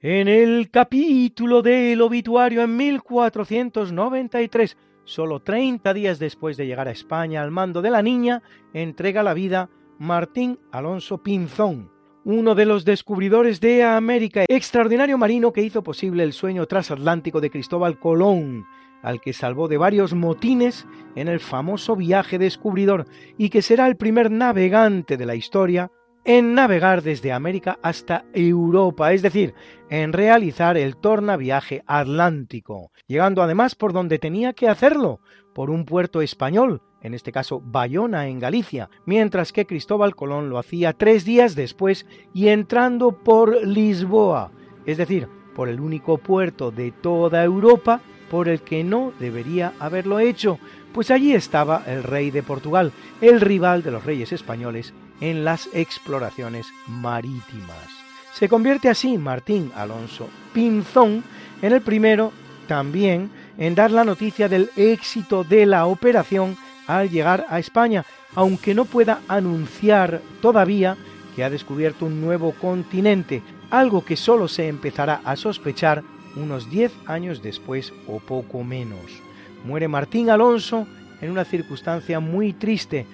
En 0.08 0.28
el 0.28 0.70
capítulo 0.70 1.64
del 1.64 2.00
obituario 2.00 2.62
en 2.62 2.78
1493, 2.78 4.78
solo 5.04 5.42
30 5.42 5.96
días 5.96 6.20
después 6.20 6.58
de 6.58 6.68
llegar 6.68 6.88
a 6.88 6.92
España 6.92 7.42
al 7.42 7.50
mando 7.50 7.82
de 7.82 7.90
la 7.90 8.04
niña, 8.04 8.44
entrega 8.72 9.24
la 9.24 9.34
vida 9.34 9.72
Martín 9.98 10.60
Alonso 10.72 11.24
Pinzón, 11.24 11.90
uno 12.24 12.54
de 12.54 12.68
los 12.68 12.86
descubridores 12.86 13.60
de 13.60 13.84
América, 13.84 14.46
extraordinario 14.48 15.18
marino 15.18 15.52
que 15.52 15.64
hizo 15.64 15.82
posible 15.82 16.22
el 16.22 16.34
sueño 16.34 16.68
transatlántico 16.68 17.42
de 17.42 17.50
Cristóbal 17.50 17.98
Colón, 17.98 18.68
al 19.02 19.20
que 19.20 19.34
salvó 19.34 19.68
de 19.68 19.78
varios 19.78 20.14
motines 20.14 20.86
en 21.16 21.30
el 21.30 21.40
famoso 21.40 21.96
viaje 21.96 22.38
descubridor 22.38 23.08
y 23.40 23.50
que 23.50 23.64
será 23.64 23.88
el 23.88 23.96
primer 23.96 24.30
navegante 24.30 25.18
de 25.18 25.26
la 25.26 25.34
historia 25.34 25.90
en 26.26 26.56
navegar 26.56 27.04
desde 27.04 27.32
América 27.32 27.78
hasta 27.84 28.26
Europa, 28.34 29.14
es 29.14 29.22
decir, 29.22 29.54
en 29.90 30.12
realizar 30.12 30.76
el 30.76 30.98
tornaviaje 30.98 31.84
atlántico, 31.86 32.92
llegando 33.08 33.44
además 33.44 33.76
por 33.76 33.94
donde 33.94 34.18
tenía 34.18 34.54
que 34.54 34.68
hacerlo, 34.68 35.20
por 35.54 35.70
un 35.70 35.86
puerto 35.86 36.22
español, 36.22 36.82
en 37.02 37.14
este 37.14 37.32
caso 37.32 37.62
Bayona 37.64 38.28
en 38.28 38.40
Galicia, 38.40 38.90
mientras 39.06 39.54
que 39.54 39.68
Cristóbal 39.68 40.16
Colón 40.16 40.50
lo 40.50 40.58
hacía 40.58 40.94
tres 40.94 41.24
días 41.24 41.56
después 41.56 42.08
y 42.34 42.48
entrando 42.48 43.12
por 43.24 43.66
Lisboa, 43.66 44.52
es 44.88 44.98
decir, 44.98 45.30
por 45.56 45.70
el 45.70 45.80
único 45.80 46.18
puerto 46.18 46.72
de 46.72 46.92
toda 46.92 47.44
Europa 47.44 48.02
por 48.30 48.50
el 48.50 48.62
que 48.62 48.84
no 48.84 49.14
debería 49.20 49.74
haberlo 49.80 50.20
hecho, 50.20 50.58
pues 50.92 51.12
allí 51.12 51.34
estaba 51.34 51.84
el 51.86 52.04
rey 52.04 52.32
de 52.32 52.42
Portugal, 52.42 52.92
el 53.22 53.40
rival 53.40 53.84
de 53.84 53.92
los 53.92 54.04
reyes 54.04 54.32
españoles 54.32 54.94
en 55.22 55.46
las 55.46 55.70
exploraciones 55.74 56.68
marítimas. 56.88 57.88
Se 58.34 58.50
convierte 58.50 58.90
así 58.90 59.18
Martín 59.18 59.72
Alonso 59.76 60.28
Pinzón 60.54 61.24
en 61.62 61.72
el 61.72 61.82
primero 61.82 62.34
también 62.68 63.30
en 63.58 63.76
dar 63.76 63.92
la 63.92 64.04
noticia 64.04 64.50
del 64.50 64.70
éxito 64.76 65.44
de 65.44 65.66
la 65.66 65.86
operación 65.86 66.58
al 66.88 67.10
llegar 67.10 67.46
a 67.50 67.60
España, 67.60 68.06
aunque 68.36 68.76
no 68.76 68.86
pueda 68.86 69.22
anunciar 69.28 70.22
todavía 70.42 70.98
que 71.36 71.44
ha 71.44 71.50
descubierto 71.50 72.06
un 72.06 72.22
nuevo 72.22 72.54
continente, 72.54 73.42
algo 73.70 74.04
que 74.04 74.16
solo 74.16 74.48
se 74.48 74.68
empezará 74.68 75.22
a 75.24 75.36
sospechar 75.36 76.04
unos 76.36 76.70
10 76.70 76.92
años 77.06 77.42
después 77.42 77.94
o 78.08 78.20
poco 78.20 78.64
menos. 78.64 79.22
Muere 79.66 79.88
Martín 79.88 80.30
Alonso 80.30 80.88
en 81.22 81.32
una 81.32 81.46
circunstancia 81.46 82.20
muy 82.20 82.54
triste, 82.54 83.06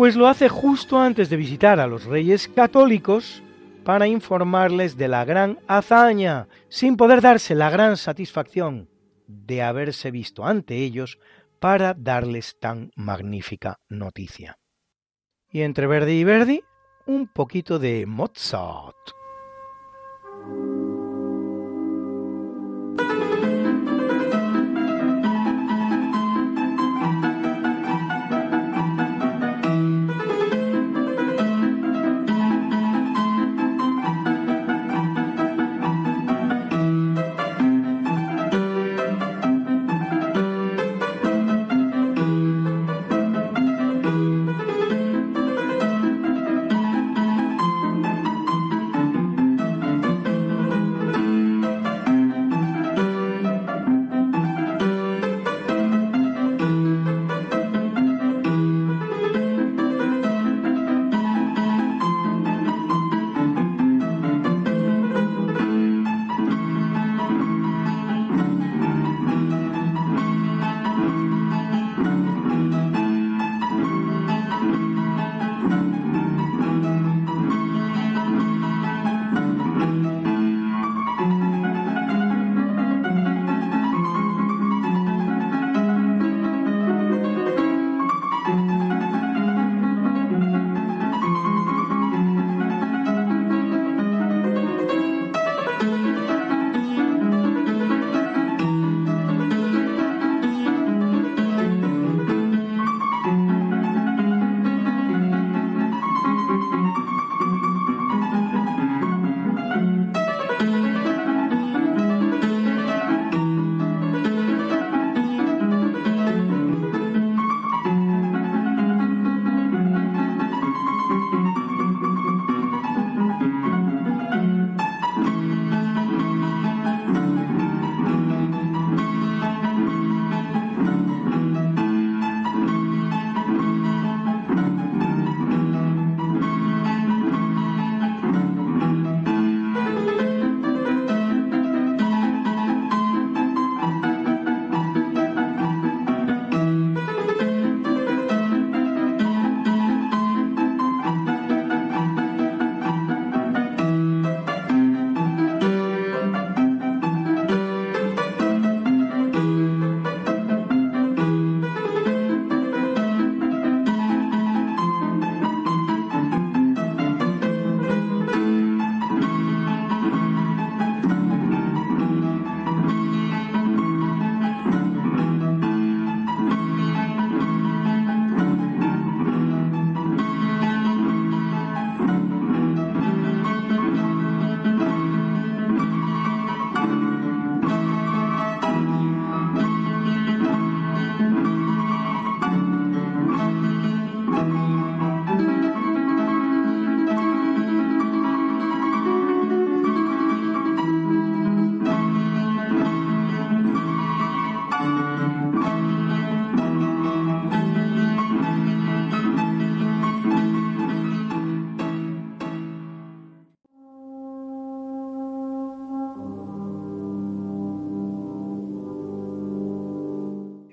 pues 0.00 0.16
lo 0.16 0.28
hace 0.28 0.48
justo 0.48 0.98
antes 0.98 1.28
de 1.28 1.36
visitar 1.36 1.78
a 1.78 1.86
los 1.86 2.06
reyes 2.06 2.48
católicos 2.48 3.42
para 3.84 4.06
informarles 4.06 4.96
de 4.96 5.08
la 5.08 5.26
gran 5.26 5.58
hazaña, 5.68 6.48
sin 6.70 6.96
poder 6.96 7.20
darse 7.20 7.54
la 7.54 7.68
gran 7.68 7.98
satisfacción 7.98 8.88
de 9.26 9.60
haberse 9.60 10.10
visto 10.10 10.46
ante 10.46 10.76
ellos 10.76 11.18
para 11.58 11.92
darles 11.92 12.58
tan 12.58 12.92
magnífica 12.96 13.78
noticia. 13.90 14.56
Y 15.50 15.60
entre 15.60 15.86
Verdi 15.86 16.12
y 16.12 16.24
Verdi, 16.24 16.62
un 17.06 17.28
poquito 17.28 17.78
de 17.78 18.06
Mozart. 18.06 18.96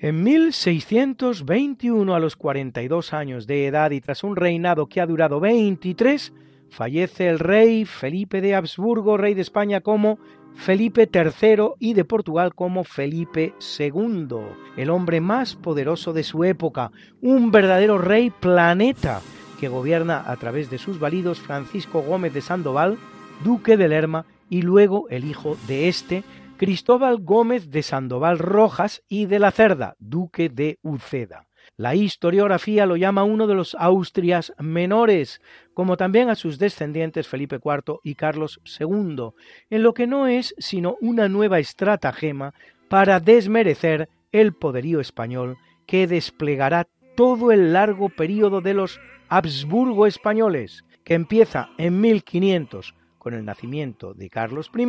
En 0.07 0.23
1621, 0.23 2.15
a 2.15 2.19
los 2.21 2.37
42 2.37 3.11
años 3.11 3.45
de 3.45 3.67
edad 3.67 3.91
y 3.91 3.99
tras 3.99 4.23
un 4.23 4.37
reinado 4.37 4.87
que 4.87 5.01
ha 5.01 5.05
durado 5.05 5.41
23, 5.41 6.31
fallece 6.69 7.27
el 7.27 7.39
rey 7.39 7.83
Felipe 7.83 8.39
de 8.39 8.55
Habsburgo, 8.55 9.17
rey 9.17 9.33
de 9.33 9.41
España 9.41 9.81
como 9.81 10.17
Felipe 10.55 11.09
III 11.13 11.71
y 11.79 11.93
de 11.93 12.05
Portugal 12.05 12.55
como 12.55 12.85
Felipe 12.85 13.53
II, 13.77 14.37
el 14.77 14.89
hombre 14.91 15.19
más 15.19 15.57
poderoso 15.57 16.13
de 16.13 16.23
su 16.23 16.45
época, 16.45 16.93
un 17.21 17.51
verdadero 17.51 17.97
rey 17.97 18.29
planeta 18.29 19.19
que 19.59 19.67
gobierna 19.67 20.23
a 20.25 20.37
través 20.37 20.69
de 20.69 20.77
sus 20.77 21.01
validos 21.01 21.41
Francisco 21.41 21.99
Gómez 21.99 22.33
de 22.33 22.39
Sandoval, 22.39 22.97
duque 23.43 23.75
de 23.75 23.89
Lerma, 23.89 24.25
y 24.49 24.61
luego 24.61 25.09
el 25.09 25.25
hijo 25.25 25.57
de 25.67 25.89
este, 25.89 26.23
Cristóbal 26.57 27.19
Gómez 27.21 27.69
de 27.69 27.83
Sandoval 27.83 28.39
Rojas 28.39 29.03
y 29.07 29.27
de 29.27 29.37
la 29.37 29.51
Cerda, 29.51 29.95
duque 29.99 30.49
de 30.49 30.79
Uceda. 30.81 31.45
La 31.75 31.93
historiografía 31.93 32.87
lo 32.87 32.95
llama 32.95 33.23
uno 33.23 33.45
de 33.45 33.53
los 33.53 33.75
Austrias 33.75 34.51
menores, 34.57 35.39
como 35.75 35.97
también 35.97 36.29
a 36.29 36.35
sus 36.35 36.57
descendientes 36.57 37.27
Felipe 37.27 37.59
IV 37.63 37.99
y 38.03 38.15
Carlos 38.15 38.59
II, 38.79 39.33
en 39.69 39.83
lo 39.83 39.93
que 39.93 40.07
no 40.07 40.25
es 40.25 40.55
sino 40.57 40.97
una 40.99 41.29
nueva 41.29 41.59
estratagema 41.59 42.55
para 42.89 43.19
desmerecer 43.19 44.09
el 44.31 44.53
poderío 44.53 44.99
español 44.99 45.57
que 45.85 46.07
desplegará 46.07 46.87
todo 47.15 47.51
el 47.51 47.71
largo 47.71 48.09
período 48.09 48.61
de 48.61 48.73
los 48.73 48.99
Habsburgo 49.29 50.07
españoles, 50.07 50.83
que 51.03 51.13
empieza 51.13 51.69
en 51.77 52.01
1500 52.01 52.95
con 53.19 53.35
el 53.35 53.45
nacimiento 53.45 54.15
de 54.15 54.31
Carlos 54.31 54.71
I 54.75 54.85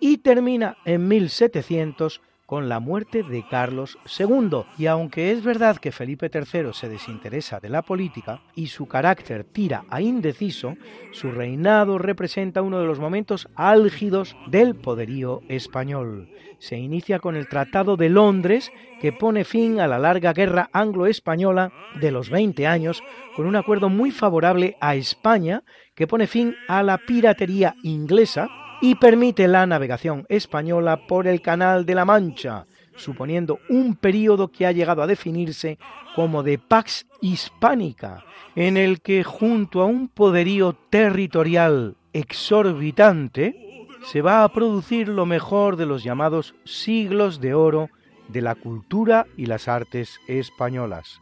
y 0.00 0.18
termina 0.18 0.76
en 0.84 1.06
1700 1.06 2.20
con 2.50 2.68
la 2.68 2.80
muerte 2.80 3.22
de 3.22 3.44
Carlos 3.48 3.96
II. 4.18 4.64
Y 4.76 4.86
aunque 4.86 5.30
es 5.30 5.44
verdad 5.44 5.76
que 5.76 5.92
Felipe 5.92 6.28
III 6.34 6.72
se 6.72 6.88
desinteresa 6.88 7.60
de 7.60 7.68
la 7.68 7.82
política 7.82 8.42
y 8.56 8.66
su 8.66 8.88
carácter 8.88 9.44
tira 9.44 9.84
a 9.88 10.00
indeciso, 10.00 10.74
su 11.12 11.30
reinado 11.30 11.96
representa 11.96 12.62
uno 12.62 12.80
de 12.80 12.86
los 12.86 12.98
momentos 12.98 13.46
álgidos 13.54 14.36
del 14.48 14.74
poderío 14.74 15.42
español. 15.48 16.28
Se 16.58 16.76
inicia 16.76 17.20
con 17.20 17.36
el 17.36 17.46
Tratado 17.46 17.96
de 17.96 18.08
Londres, 18.08 18.72
que 19.00 19.12
pone 19.12 19.44
fin 19.44 19.78
a 19.78 19.86
la 19.86 20.00
larga 20.00 20.32
guerra 20.32 20.70
anglo-española 20.72 21.70
de 22.00 22.10
los 22.10 22.30
20 22.30 22.66
años, 22.66 23.04
con 23.36 23.46
un 23.46 23.54
acuerdo 23.54 23.90
muy 23.90 24.10
favorable 24.10 24.76
a 24.80 24.96
España, 24.96 25.62
que 25.94 26.08
pone 26.08 26.26
fin 26.26 26.56
a 26.66 26.82
la 26.82 26.98
piratería 26.98 27.76
inglesa 27.84 28.50
y 28.80 28.94
permite 28.94 29.46
la 29.48 29.66
navegación 29.66 30.26
española 30.28 31.06
por 31.06 31.26
el 31.26 31.42
Canal 31.42 31.84
de 31.84 31.94
la 31.94 32.04
Mancha, 32.04 32.66
suponiendo 32.96 33.58
un 33.68 33.94
período 33.94 34.48
que 34.48 34.66
ha 34.66 34.72
llegado 34.72 35.02
a 35.02 35.06
definirse 35.06 35.78
como 36.14 36.42
de 36.42 36.58
Pax 36.58 37.06
Hispánica, 37.20 38.24
en 38.54 38.76
el 38.76 39.00
que 39.00 39.22
junto 39.24 39.82
a 39.82 39.86
un 39.86 40.08
poderío 40.08 40.72
territorial 40.90 41.96
exorbitante, 42.12 43.86
se 44.04 44.22
va 44.22 44.44
a 44.44 44.52
producir 44.52 45.08
lo 45.08 45.26
mejor 45.26 45.76
de 45.76 45.86
los 45.86 46.02
llamados 46.02 46.54
siglos 46.64 47.40
de 47.40 47.54
oro 47.54 47.90
de 48.28 48.40
la 48.40 48.54
cultura 48.54 49.26
y 49.36 49.46
las 49.46 49.68
artes 49.68 50.20
españolas. 50.26 51.20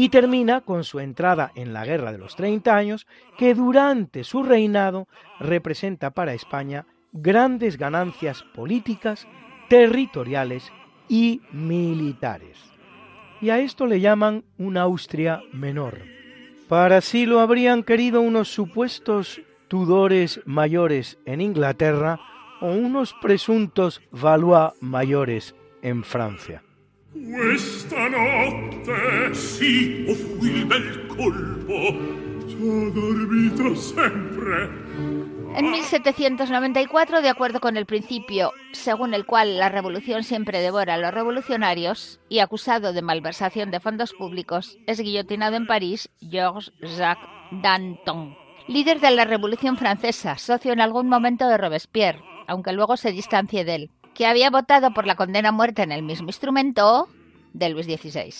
Y 0.00 0.10
termina 0.10 0.60
con 0.60 0.84
su 0.84 1.00
entrada 1.00 1.50
en 1.56 1.72
la 1.72 1.84
Guerra 1.84 2.12
de 2.12 2.18
los 2.18 2.36
Treinta 2.36 2.76
Años, 2.76 3.04
que 3.36 3.52
durante 3.52 4.22
su 4.22 4.44
reinado 4.44 5.08
representa 5.40 6.12
para 6.12 6.34
España 6.34 6.86
grandes 7.10 7.76
ganancias 7.76 8.44
políticas, 8.54 9.26
territoriales 9.68 10.72
y 11.08 11.40
militares. 11.50 12.60
Y 13.40 13.50
a 13.50 13.58
esto 13.58 13.86
le 13.86 13.98
llaman 13.98 14.44
una 14.56 14.82
Austria 14.82 15.42
menor. 15.52 15.98
Para 16.68 17.00
sí 17.00 17.26
lo 17.26 17.40
habrían 17.40 17.82
querido 17.82 18.20
unos 18.20 18.46
supuestos 18.54 19.40
Tudores 19.66 20.40
mayores 20.44 21.18
en 21.24 21.40
Inglaterra 21.40 22.20
o 22.60 22.68
unos 22.68 23.14
presuntos 23.20 24.00
Valois 24.12 24.74
mayores 24.80 25.56
en 25.82 26.04
Francia. 26.04 26.62
En 35.54 35.70
1794, 35.70 37.20
de 37.20 37.28
acuerdo 37.28 37.60
con 37.60 37.76
el 37.76 37.86
principio 37.86 38.52
según 38.72 39.14
el 39.14 39.26
cual 39.26 39.58
la 39.58 39.68
revolución 39.68 40.22
siempre 40.22 40.60
devora 40.60 40.94
a 40.94 40.98
los 40.98 41.12
revolucionarios, 41.12 42.20
y 42.28 42.38
acusado 42.38 42.92
de 42.92 43.02
malversación 43.02 43.70
de 43.70 43.80
fondos 43.80 44.12
públicos, 44.12 44.78
es 44.86 45.00
guillotinado 45.00 45.56
en 45.56 45.66
París 45.66 46.10
Georges 46.20 46.72
Jacques 46.80 47.28
Danton, 47.50 48.36
líder 48.66 49.00
de 49.00 49.10
la 49.10 49.24
Revolución 49.24 49.76
Francesa, 49.76 50.36
socio 50.38 50.72
en 50.72 50.80
algún 50.80 51.08
momento 51.08 51.48
de 51.48 51.56
Robespierre, 51.56 52.22
aunque 52.46 52.72
luego 52.72 52.96
se 52.96 53.12
distancie 53.12 53.64
de 53.64 53.74
él, 53.74 53.90
que 54.18 54.26
había 54.26 54.50
votado 54.50 54.92
por 54.92 55.06
la 55.06 55.14
condena 55.14 55.50
a 55.50 55.52
muerte 55.52 55.82
en 55.82 55.92
el 55.92 56.02
mismo 56.02 56.26
instrumento 56.26 57.08
de 57.52 57.68
Luis 57.68 57.86
XVI. 57.86 58.34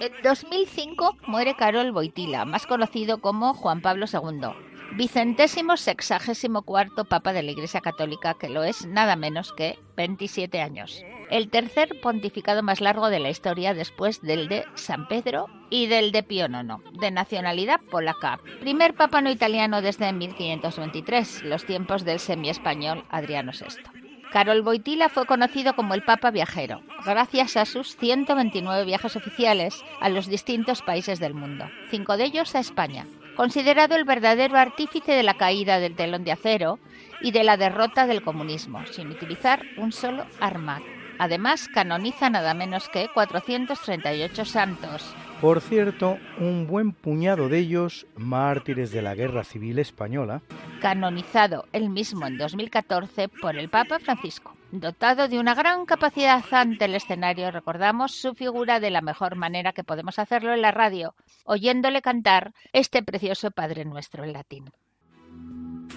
En 0.00 0.12
2005 0.24 1.18
muere 1.28 1.54
Carol 1.54 1.92
Boitila, 1.92 2.44
más 2.44 2.66
conocido 2.66 3.20
como 3.20 3.54
Juan 3.54 3.80
Pablo 3.80 4.06
II, 4.12 4.48
vicentésimo 4.96 5.76
sexagésimo 5.76 6.62
cuarto 6.62 7.04
Papa 7.04 7.32
de 7.32 7.44
la 7.44 7.52
Iglesia 7.52 7.80
Católica, 7.80 8.34
que 8.34 8.48
lo 8.48 8.64
es 8.64 8.84
nada 8.84 9.14
menos 9.14 9.52
que 9.52 9.78
27 9.96 10.60
años. 10.60 11.04
El 11.32 11.48
tercer 11.48 11.98
pontificado 12.02 12.62
más 12.62 12.82
largo 12.82 13.08
de 13.08 13.18
la 13.18 13.30
historia 13.30 13.72
después 13.72 14.20
del 14.20 14.48
de 14.48 14.66
San 14.74 15.08
Pedro 15.08 15.46
y 15.70 15.86
del 15.86 16.12
de 16.12 16.22
Pío 16.22 16.44
IX, 16.44 17.00
de 17.00 17.10
nacionalidad 17.10 17.80
polaca. 17.90 18.38
Primer 18.60 18.92
papa 18.92 19.22
no 19.22 19.30
italiano 19.30 19.80
desde 19.80 20.12
1523, 20.12 21.44
los 21.44 21.64
tiempos 21.64 22.04
del 22.04 22.18
semi-español 22.18 23.06
Adriano 23.08 23.52
VI. 23.58 23.82
Carol 24.30 24.60
Boitila 24.60 25.08
fue 25.08 25.24
conocido 25.24 25.74
como 25.74 25.94
el 25.94 26.02
Papa 26.02 26.30
Viajero, 26.30 26.82
gracias 27.06 27.56
a 27.56 27.64
sus 27.64 27.96
129 27.96 28.84
viajes 28.84 29.16
oficiales 29.16 29.82
a 30.02 30.10
los 30.10 30.26
distintos 30.26 30.82
países 30.82 31.18
del 31.18 31.32
mundo, 31.32 31.64
cinco 31.90 32.18
de 32.18 32.24
ellos 32.24 32.54
a 32.54 32.60
España. 32.60 33.06
Considerado 33.36 33.96
el 33.96 34.04
verdadero 34.04 34.58
artífice 34.58 35.12
de 35.12 35.22
la 35.22 35.38
caída 35.38 35.78
del 35.78 35.96
telón 35.96 36.24
de 36.24 36.32
acero 36.32 36.78
y 37.22 37.30
de 37.30 37.42
la 37.42 37.56
derrota 37.56 38.06
del 38.06 38.20
comunismo, 38.20 38.84
sin 38.84 39.08
utilizar 39.08 39.62
un 39.78 39.92
solo 39.92 40.26
arma. 40.38 40.82
Además, 41.18 41.68
canoniza 41.68 42.30
nada 42.30 42.54
menos 42.54 42.88
que 42.88 43.08
438 43.12 44.44
santos, 44.44 45.14
por 45.42 45.60
cierto, 45.60 46.18
un 46.38 46.68
buen 46.68 46.92
puñado 46.92 47.48
de 47.48 47.58
ellos, 47.58 48.06
mártires 48.14 48.92
de 48.92 49.02
la 49.02 49.16
Guerra 49.16 49.42
Civil 49.42 49.80
Española, 49.80 50.40
canonizado 50.80 51.64
él 51.72 51.90
mismo 51.90 52.28
en 52.28 52.38
2014 52.38 53.28
por 53.28 53.56
el 53.56 53.68
Papa 53.68 53.98
Francisco. 53.98 54.56
Dotado 54.70 55.26
de 55.26 55.40
una 55.40 55.56
gran 55.56 55.84
capacidad 55.84 56.44
ante 56.52 56.84
el 56.84 56.94
escenario, 56.94 57.50
recordamos 57.50 58.12
su 58.12 58.34
figura 58.34 58.78
de 58.78 58.90
la 58.90 59.00
mejor 59.00 59.34
manera 59.34 59.72
que 59.72 59.82
podemos 59.82 60.20
hacerlo 60.20 60.54
en 60.54 60.62
la 60.62 60.70
radio, 60.70 61.16
oyéndole 61.44 62.02
cantar 62.02 62.54
este 62.72 63.02
precioso 63.02 63.50
Padre 63.50 63.84
Nuestro 63.84 64.22
en 64.22 64.34
latín. 64.34 64.70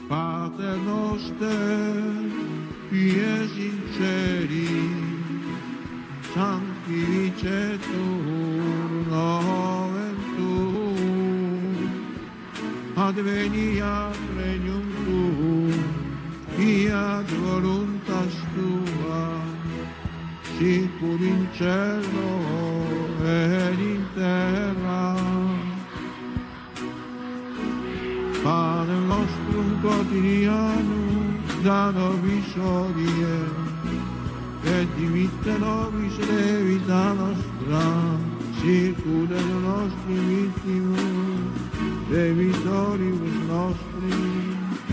Padre 0.09 0.76
pie 2.89 3.47
sinceri, 3.53 4.67
santi 6.33 6.93
vice 6.93 7.79
turno 7.79 9.41
ventù, 9.93 10.53
advenia 12.95 14.11
regnum 14.36 14.88
tu, 15.03 15.71
di 16.55 16.89
voluntas 17.41 18.33
tua, 18.53 19.39
sicur 20.57 21.21
in 21.21 21.47
cielo 21.53 22.31
ed 23.23 23.79
in 23.79 24.05
terra. 24.13 25.15
Padre 28.41 28.95
nostrum 29.07 29.81
quotidiano, 29.81 31.24
da 31.66 31.91
nobis 31.91 32.49
odie, 32.61 33.38
et 34.78 34.88
dimitte 34.97 35.53
nobis 35.57 36.16
levita 36.30 37.03
nostra, 37.18 37.86
no 39.49 39.57
nostri 39.66 40.16
vittimus, 40.30 41.57
de 42.09 42.26
vitoribus 42.38 43.38
nostri, 43.49 44.13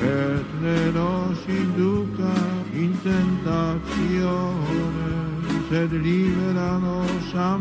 et 0.01 0.49
ne 0.63 0.81
nos 0.97 1.41
induca 1.47 2.35
in 2.73 2.93
tentazione, 3.05 5.13
sed 5.69 5.93
libera 5.93 6.79
nos 6.79 7.35
a 7.35 7.59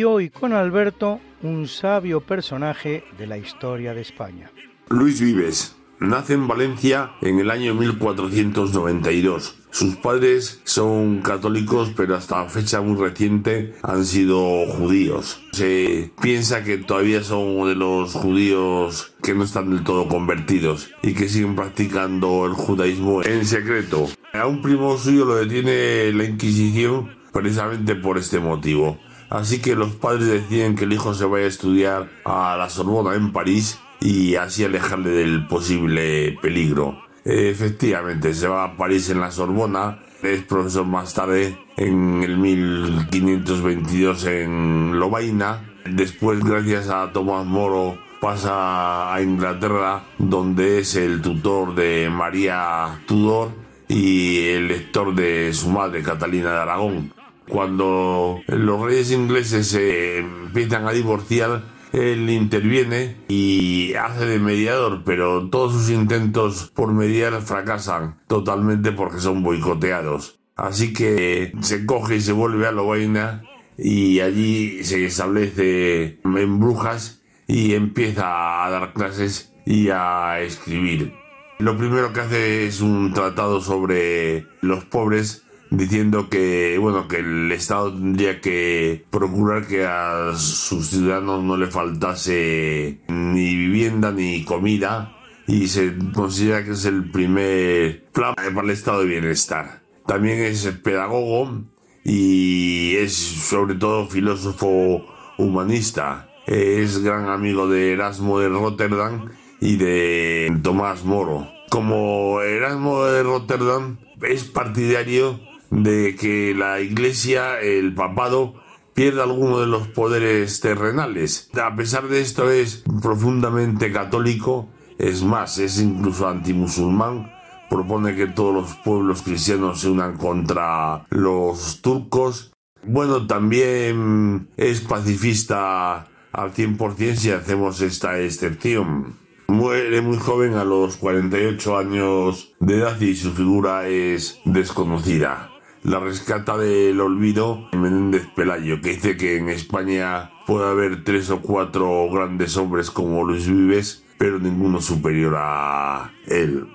y 0.00 0.30
con 0.30 0.54
Alberto, 0.54 1.20
un 1.42 1.68
sabio 1.68 2.22
personaje 2.22 3.04
de 3.18 3.26
la 3.26 3.36
historia 3.36 3.92
de 3.92 4.00
España. 4.00 4.50
Luis 4.88 5.20
Vives 5.20 5.76
nace 5.98 6.32
en 6.32 6.48
Valencia 6.48 7.10
en 7.20 7.38
el 7.38 7.50
año 7.50 7.74
1492. 7.74 9.56
Sus 9.70 9.96
padres 9.96 10.62
son 10.64 11.20
católicos, 11.20 11.92
pero 11.94 12.16
hasta 12.16 12.48
fecha 12.48 12.80
muy 12.80 12.98
reciente 12.98 13.74
han 13.82 14.06
sido 14.06 14.66
judíos. 14.68 15.42
Se 15.52 16.10
piensa 16.22 16.64
que 16.64 16.78
todavía 16.78 17.22
son 17.22 17.68
de 17.68 17.74
los 17.74 18.14
judíos 18.14 19.12
que 19.22 19.34
no 19.34 19.44
están 19.44 19.68
del 19.68 19.84
todo 19.84 20.08
convertidos 20.08 20.90
y 21.02 21.12
que 21.12 21.28
siguen 21.28 21.56
practicando 21.56 22.46
el 22.46 22.54
judaísmo 22.54 23.22
en 23.22 23.44
secreto. 23.44 24.08
A 24.32 24.46
un 24.46 24.62
primo 24.62 24.96
suyo 24.96 25.26
lo 25.26 25.36
detiene 25.36 26.10
la 26.14 26.24
Inquisición 26.24 27.20
precisamente 27.32 27.94
por 27.94 28.16
este 28.16 28.40
motivo. 28.40 28.98
Así 29.30 29.62
que 29.62 29.76
los 29.76 29.94
padres 29.94 30.26
deciden 30.26 30.74
que 30.74 30.84
el 30.84 30.92
hijo 30.92 31.14
se 31.14 31.24
vaya 31.24 31.44
a 31.44 31.48
estudiar 31.48 32.10
a 32.24 32.56
la 32.56 32.68
Sorbona 32.68 33.14
en 33.14 33.32
París 33.32 33.78
y 34.00 34.34
así 34.34 34.64
alejarle 34.64 35.10
del 35.10 35.46
posible 35.46 36.36
peligro. 36.42 37.00
Efectivamente, 37.24 38.34
se 38.34 38.48
va 38.48 38.64
a 38.64 38.76
París 38.76 39.08
en 39.08 39.20
la 39.20 39.30
Sorbona, 39.30 40.00
es 40.22 40.42
profesor 40.42 40.84
más 40.84 41.14
tarde 41.14 41.56
en 41.76 42.24
el 42.24 42.38
1522 42.38 44.24
en 44.24 44.98
Lovaina. 44.98 45.76
Después, 45.84 46.42
gracias 46.42 46.88
a 46.88 47.12
Tomás 47.12 47.46
Moro, 47.46 47.98
pasa 48.20 49.14
a 49.14 49.22
Inglaterra, 49.22 50.02
donde 50.18 50.80
es 50.80 50.96
el 50.96 51.22
tutor 51.22 51.76
de 51.76 52.10
María 52.10 53.00
Tudor 53.06 53.52
y 53.86 54.48
el 54.48 54.68
lector 54.68 55.14
de 55.14 55.52
su 55.52 55.68
madre, 55.70 56.02
Catalina 56.02 56.50
de 56.50 56.58
Aragón. 56.58 57.19
Cuando 57.50 58.40
los 58.46 58.80
reyes 58.80 59.10
ingleses 59.10 59.66
se 59.66 60.18
empiezan 60.18 60.86
a 60.86 60.92
divorciar, 60.92 61.64
él 61.92 62.30
interviene 62.30 63.16
y 63.28 63.94
hace 63.94 64.24
de 64.24 64.38
mediador, 64.38 65.02
pero 65.04 65.50
todos 65.50 65.72
sus 65.72 65.90
intentos 65.90 66.70
por 66.72 66.92
mediar 66.92 67.42
fracasan 67.42 68.20
totalmente 68.28 68.92
porque 68.92 69.18
son 69.18 69.42
boicoteados. 69.42 70.38
Así 70.54 70.92
que 70.92 71.52
se 71.60 71.86
coge 71.86 72.16
y 72.16 72.20
se 72.20 72.32
vuelve 72.32 72.68
a 72.68 72.72
Lovaina 72.72 73.42
y 73.76 74.20
allí 74.20 74.84
se 74.84 75.06
establece 75.06 76.20
en 76.22 76.60
Brujas 76.60 77.22
y 77.48 77.74
empieza 77.74 78.64
a 78.64 78.70
dar 78.70 78.92
clases 78.92 79.52
y 79.66 79.88
a 79.88 80.40
escribir. 80.40 81.14
Lo 81.58 81.76
primero 81.76 82.12
que 82.12 82.20
hace 82.20 82.66
es 82.66 82.80
un 82.80 83.12
tratado 83.12 83.60
sobre 83.60 84.46
los 84.60 84.84
pobres 84.84 85.44
diciendo 85.70 86.28
que 86.28 86.76
bueno 86.78 87.08
que 87.08 87.18
el 87.18 87.50
Estado 87.52 87.92
tendría 87.92 88.40
que 88.40 89.04
procurar 89.10 89.66
que 89.66 89.86
a 89.86 90.36
sus 90.36 90.88
ciudadanos 90.88 91.42
no 91.44 91.56
le 91.56 91.68
faltase 91.68 93.00
ni 93.08 93.56
vivienda 93.56 94.10
ni 94.12 94.44
comida 94.44 95.16
y 95.46 95.68
se 95.68 95.94
considera 96.14 96.64
que 96.64 96.72
es 96.72 96.84
el 96.84 97.10
primer 97.10 98.04
plan 98.12 98.34
para 98.36 98.62
el 98.62 98.70
estado 98.70 99.00
de 99.00 99.06
bienestar. 99.06 99.82
También 100.06 100.38
es 100.38 100.64
pedagogo 100.82 101.64
y 102.04 102.94
es 102.96 103.14
sobre 103.14 103.74
todo 103.74 104.06
filósofo 104.06 105.04
humanista. 105.38 106.28
Es 106.46 107.02
gran 107.02 107.28
amigo 107.28 107.68
de 107.68 107.92
Erasmo 107.92 108.38
de 108.38 108.48
Rotterdam 108.48 109.30
y 109.60 109.76
de 109.76 110.56
Tomás 110.62 111.04
Moro. 111.04 111.48
Como 111.68 112.40
Erasmo 112.42 113.04
de 113.04 113.22
Rotterdam 113.22 113.98
es 114.22 114.44
partidario 114.44 115.40
de 115.70 116.16
que 116.16 116.54
la 116.54 116.80
Iglesia, 116.80 117.60
el 117.60 117.94
papado, 117.94 118.54
pierda 118.94 119.22
alguno 119.22 119.60
de 119.60 119.66
los 119.66 119.88
poderes 119.88 120.60
terrenales. 120.60 121.48
A 121.62 121.74
pesar 121.74 122.08
de 122.08 122.20
esto 122.20 122.50
es 122.50 122.82
profundamente 123.02 123.92
católico, 123.92 124.68
es 124.98 125.22
más, 125.22 125.58
es 125.58 125.80
incluso 125.80 126.28
antimusulmán, 126.28 127.32
propone 127.70 128.14
que 128.16 128.26
todos 128.26 128.52
los 128.52 128.74
pueblos 128.76 129.22
cristianos 129.22 129.80
se 129.80 129.90
unan 129.90 130.16
contra 130.16 131.06
los 131.10 131.80
turcos. 131.80 132.52
Bueno, 132.82 133.26
también 133.26 134.48
es 134.56 134.80
pacifista 134.80 136.08
al 136.32 136.52
100% 136.52 137.14
si 137.14 137.30
hacemos 137.30 137.80
esta 137.80 138.18
excepción. 138.18 139.18
Muere 139.48 140.00
muy 140.00 140.18
joven 140.18 140.54
a 140.54 140.64
los 140.64 140.96
48 140.96 141.78
años 141.78 142.54
de 142.60 142.76
edad 142.76 143.00
y 143.00 143.16
su 143.16 143.32
figura 143.32 143.88
es 143.88 144.40
desconocida 144.44 145.50
la 145.82 145.98
rescata 145.98 146.58
del 146.58 147.00
olvido 147.00 147.68
Menéndez 147.72 148.26
Pelayo, 148.34 148.80
que 148.80 148.90
dice 148.90 149.16
que 149.16 149.36
en 149.36 149.48
España 149.48 150.30
puede 150.46 150.68
haber 150.68 151.04
tres 151.04 151.30
o 151.30 151.40
cuatro 151.40 152.08
grandes 152.10 152.56
hombres 152.56 152.90
como 152.90 153.24
Luis 153.24 153.48
Vives, 153.48 154.04
pero 154.18 154.38
ninguno 154.38 154.80
superior 154.80 155.34
a 155.38 156.12
él. 156.26 156.66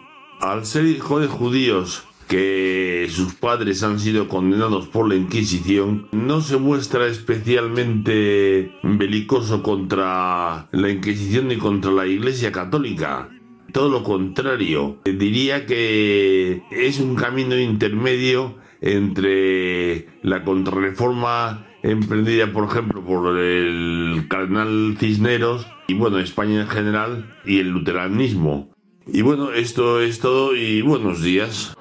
Al 0.41 0.65
ser 0.65 0.85
hijo 0.85 1.19
de 1.19 1.27
judíos 1.27 2.05
que 2.27 3.07
sus 3.11 3.35
padres 3.35 3.83
han 3.83 3.99
sido 3.99 4.27
condenados 4.27 4.87
por 4.87 5.07
la 5.07 5.15
Inquisición, 5.15 6.07
no 6.11 6.41
se 6.41 6.57
muestra 6.57 7.05
especialmente 7.05 8.73
belicoso 8.81 9.61
contra 9.61 10.67
la 10.71 10.89
Inquisición 10.89 11.47
ni 11.47 11.57
contra 11.57 11.91
la 11.91 12.07
Iglesia 12.07 12.51
Católica. 12.51 13.29
Todo 13.71 13.89
lo 13.89 14.03
contrario, 14.03 14.97
diría 15.03 15.65
que 15.65 16.63
es 16.71 16.99
un 16.99 17.15
camino 17.15 17.59
intermedio 17.59 18.55
entre 18.81 20.07
la 20.21 20.43
contrarreforma 20.43 21.65
emprendida, 21.83 22.51
por 22.51 22.65
ejemplo, 22.65 23.03
por 23.03 23.37
el 23.37 24.25
cardenal 24.27 24.97
Cisneros 24.99 25.67
y, 25.87 25.93
bueno, 25.93 26.19
España 26.19 26.61
en 26.61 26.67
general 26.67 27.35
y 27.45 27.59
el 27.59 27.69
luteranismo. 27.69 28.69
Y 29.07 29.21
bueno, 29.21 29.51
esto 29.51 30.01
es 30.01 30.19
todo 30.19 30.55
y 30.55 30.81
buenos 30.81 31.21
días. 31.21 31.75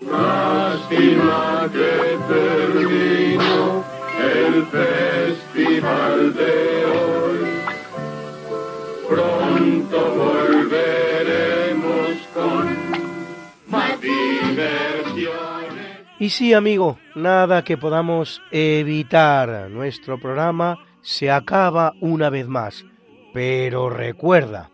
Lástima 0.00 1.68
que 1.72 2.10
el 4.20 4.66
festival 4.66 6.34
de 6.34 6.84
hoy. 6.86 7.38
Pronto 9.08 9.98
y 16.18 16.28
sí, 16.28 16.52
amigo, 16.52 16.98
nada 17.14 17.64
que 17.64 17.78
podamos 17.78 18.42
evitar. 18.50 19.70
Nuestro 19.70 20.20
programa 20.20 20.78
se 21.00 21.30
acaba 21.30 21.94
una 22.00 22.28
vez 22.28 22.46
más. 22.46 22.84
Pero 23.32 23.88
recuerda, 23.88 24.70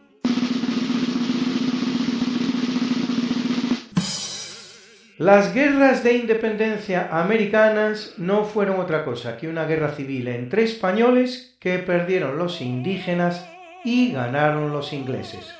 Las 5.18 5.54
guerras 5.54 6.04
de 6.04 6.14
independencia 6.14 7.08
americanas 7.10 8.12
no 8.18 8.44
fueron 8.44 8.80
otra 8.80 9.02
cosa 9.02 9.38
que 9.38 9.48
una 9.48 9.64
guerra 9.64 9.92
civil 9.92 10.28
entre 10.28 10.64
españoles 10.64 11.56
que 11.58 11.78
perdieron 11.78 12.36
los 12.36 12.60
indígenas 12.60 13.48
y 13.82 14.12
ganaron 14.12 14.72
los 14.72 14.92
ingleses. 14.92 15.54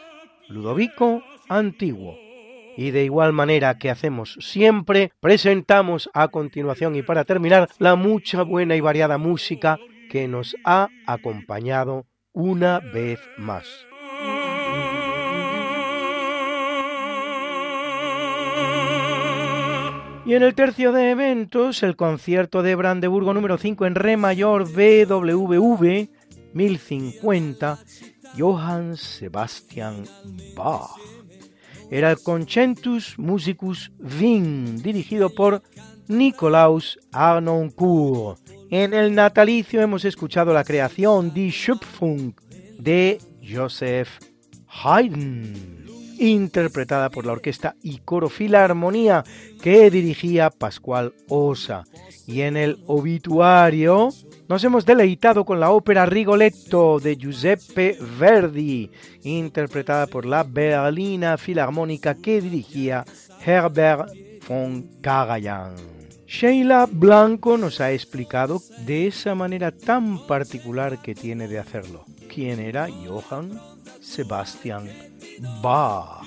Ludovico 0.49 1.23
Antiguo. 1.49 2.26
Y 2.77 2.91
de 2.91 3.05
igual 3.05 3.33
manera 3.33 3.79
que 3.79 3.91
hacemos 3.91 4.37
siempre, 4.41 5.13
presentamos 5.21 6.11
a 6.13 6.29
continuación 6.29 6.95
y 6.97 7.03
para 7.03 7.25
terminar 7.25 7.69
la 7.79 7.97
mucha 7.97 8.43
buena 8.43 8.77
y 8.77 8.81
variada 8.81 9.19
música 9.19 9.79
que 10.11 10.29
nos 10.29 10.57
ha 10.65 10.89
acompañado 11.07 12.07
una 12.33 12.81
vez 12.81 13.19
más. 13.39 13.67
Y 20.27 20.35
en 20.35 20.43
el 20.43 20.57
tercio 20.57 20.91
de 20.91 21.11
eventos, 21.13 21.85
el 21.85 21.95
concierto 21.95 22.65
de 22.65 22.75
Brandeburgo 22.75 23.33
número 23.33 23.59
5 23.59 23.87
en 23.87 23.95
Re 23.95 24.17
mayor 24.17 24.65
BWV 24.65 26.09
1050, 26.53 27.79
Johann 28.37 28.97
Sebastian 28.97 30.05
Bach. 30.57 30.91
Era 31.91 32.11
el 32.11 32.19
Concentus 32.23 33.19
Musicus 33.19 33.93
Wien, 33.99 34.83
dirigido 34.83 35.31
por 35.31 35.63
Nikolaus 36.09 36.99
Arnoncourt. 37.13 38.41
En 38.71 38.93
el 38.93 39.15
natalicio 39.15 39.81
hemos 39.81 40.05
escuchado 40.05 40.53
la 40.53 40.65
creación 40.65 41.33
Die 41.33 41.51
Schöpfung 41.51 42.35
de 42.79 43.19
Joseph 43.41 44.09
Haydn 44.67 45.77
interpretada 46.19 47.11
por 47.11 47.27
la 47.27 47.33
orquesta 47.33 47.77
y 47.83 47.99
coro 47.99 48.29
Filarmonía 48.29 49.25
que 49.63 49.91
dirigía 49.91 50.51
Pascual 50.51 51.15
Osa. 51.29 51.85
Y 52.27 52.43
en 52.43 52.57
el 52.57 52.79
obituario 52.87 54.09
nos 54.49 54.63
hemos 54.65 54.87
deleitado 54.87 55.45
con 55.45 55.61
la 55.61 55.71
ópera 55.71 56.07
Rigoletto 56.07 57.01
de 57.01 57.17
Giuseppe 57.17 57.99
Verdi, 58.19 58.91
interpretada 59.23 60.07
por 60.07 60.27
la 60.27 60.45
Berlina 60.45 61.37
Filarmónica 61.37 62.15
que 62.15 62.41
dirigía 62.41 63.05
Herbert 63.45 64.09
von 64.49 64.89
Karajan. 65.01 65.75
Sheila 66.27 66.89
Blanco 66.91 67.57
nos 67.57 67.81
ha 67.81 67.93
explicado 67.93 68.61
de 68.85 69.07
esa 69.07 69.35
manera 69.35 69.71
tan 69.71 70.27
particular 70.27 71.01
que 71.01 71.15
tiene 71.15 71.47
de 71.47 71.59
hacerlo. 71.59 72.05
¿Quién 72.29 72.59
era 72.59 72.89
Johann 73.07 73.61
Sebastian 74.01 74.89
Bach. 75.63 76.25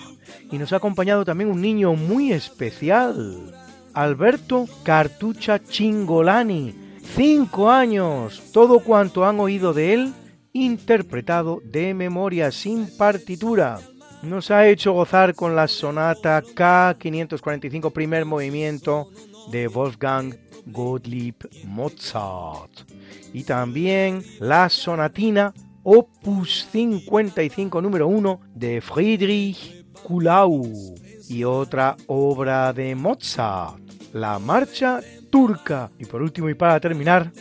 Y 0.51 0.57
nos 0.57 0.73
ha 0.73 0.77
acompañado 0.77 1.25
también 1.25 1.49
un 1.49 1.61
niño 1.61 1.93
muy 1.93 2.31
especial, 2.31 3.53
Alberto 3.93 4.65
Cartucha 4.83 5.63
Chingolani, 5.63 6.88
cinco 7.15 7.69
años, 7.69 8.41
todo 8.53 8.79
cuanto 8.79 9.25
han 9.25 9.39
oído 9.39 9.73
de 9.73 9.93
él, 9.93 10.13
interpretado 10.53 11.61
de 11.63 11.93
memoria 11.93 12.51
sin 12.51 12.87
partitura. 12.97 13.79
Nos 14.23 14.51
ha 14.51 14.67
hecho 14.67 14.93
gozar 14.93 15.33
con 15.35 15.55
la 15.55 15.67
sonata 15.67 16.41
K545 16.41 17.91
primer 17.91 18.25
movimiento 18.25 19.09
de 19.51 19.67
Wolfgang 19.67 20.35
Gottlieb 20.65 21.35
Mozart 21.65 22.71
y 23.33 23.43
también 23.43 24.23
la 24.39 24.69
sonatina 24.69 25.53
opus 25.83 26.67
55 26.71 27.81
número 27.81 28.07
1 28.07 28.41
de 28.53 28.81
Friedrich 28.81 29.85
Kulau 30.03 30.63
y 31.29 31.43
otra 31.43 31.95
obra 32.07 32.73
de 32.73 32.95
Mozart, 32.95 33.79
la 34.13 34.39
marcha 34.39 34.99
turca. 35.29 35.91
Y 35.99 36.05
por 36.05 36.21
último 36.21 36.49
y 36.49 36.53
para 36.53 36.79
terminar, 36.79 37.31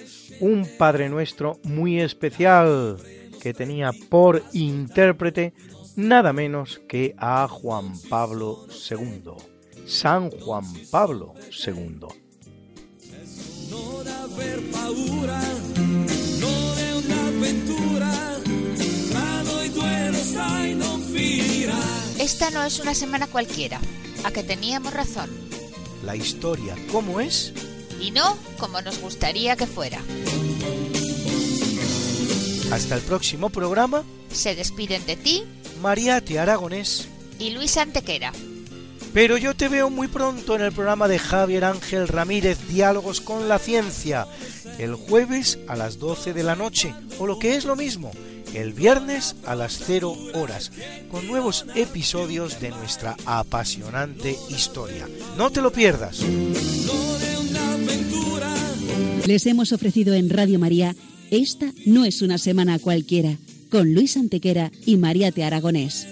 un 0.41 0.67
Padre 0.79 1.09
Nuestro 1.09 1.59
muy 1.65 2.01
especial 2.01 2.97
que 3.41 3.55
tenía 3.55 3.93
por 4.09 4.43
intérprete 4.53 5.55
nada 5.97 6.33
menos 6.33 6.81
que 6.89 7.15
a 7.19 7.49
Juan 7.49 7.93
Pablo 8.09 8.67
II, 8.91 9.33
San 9.87 10.31
Juan 10.31 10.65
Pablo 10.91 11.35
II. 11.67 12.07
Esta 22.21 22.51
no 22.51 22.63
es 22.63 22.79
una 22.79 22.95
semana 22.95 23.27
cualquiera, 23.27 23.81
a 24.25 24.31
que 24.31 24.43
teníamos 24.43 24.93
razón. 24.93 25.31
La 26.05 26.15
historia, 26.15 26.77
¿cómo 26.93 27.21
es? 27.21 27.53
Y 28.01 28.11
no 28.11 28.37
como 28.59 28.81
nos 28.81 29.01
gustaría 29.01 29.57
que 29.57 29.67
fuera. 29.67 30.01
Hasta 32.71 32.95
el 32.95 33.01
próximo 33.03 33.51
programa. 33.51 34.05
Se 34.33 34.55
despiden 34.55 35.05
de 35.07 35.17
ti, 35.17 35.45
Mariate 35.81 36.39
Aragonés 36.39 37.09
y 37.39 37.51
Luis 37.51 37.77
Antequera. 37.77 38.33
Pero 39.15 39.39
yo 39.39 39.57
te 39.57 39.69
veo 39.69 39.89
muy 39.89 40.07
pronto 40.07 40.55
en 40.55 40.63
el 40.63 40.73
programa 40.73 41.09
de 41.09 41.19
Javier 41.19 41.65
Ángel 41.65 42.09
Ramírez, 42.09 42.59
Diálogos 42.69 43.21
con 43.23 43.49
la 43.49 43.59
Ciencia, 43.59 44.27
el 44.79 44.95
jueves 44.95 45.59
a 45.67 45.77
las 45.77 45.99
12 45.99 46.35
de 46.35 46.43
la 46.43 46.57
noche, 46.57 46.95
o 47.19 47.27
lo 47.27 47.39
que 47.39 47.57
es 47.57 47.65
lo 47.65 47.75
mismo, 47.75 48.13
el 48.53 48.75
viernes 48.75 49.35
a 49.47 49.55
las 49.55 49.81
0 49.87 50.15
horas, 50.35 50.73
con 51.11 51.27
nuevos 51.27 51.65
episodios 51.75 52.61
de 52.61 52.71
nuestra 52.71 53.17
apasionante 53.25 54.37
historia. 54.51 55.09
No 55.37 55.51
te 55.51 55.63
lo 55.63 55.73
pierdas. 55.73 56.21
Les 59.27 59.45
hemos 59.47 59.73
ofrecido 59.73 60.15
en 60.15 60.31
Radio 60.31 60.59
María 60.59 60.97
Esta 61.31 61.73
no 61.85 62.07
es 62.07 62.23
una 62.23 62.39
semana 62.39 62.79
cualquiera, 62.79 63.37
con 63.71 63.93
Luis 63.93 64.17
Antequera 64.17 64.73
y 64.87 64.97
María 64.97 65.33
Te 65.33 65.45
Aragonés. 65.45 66.07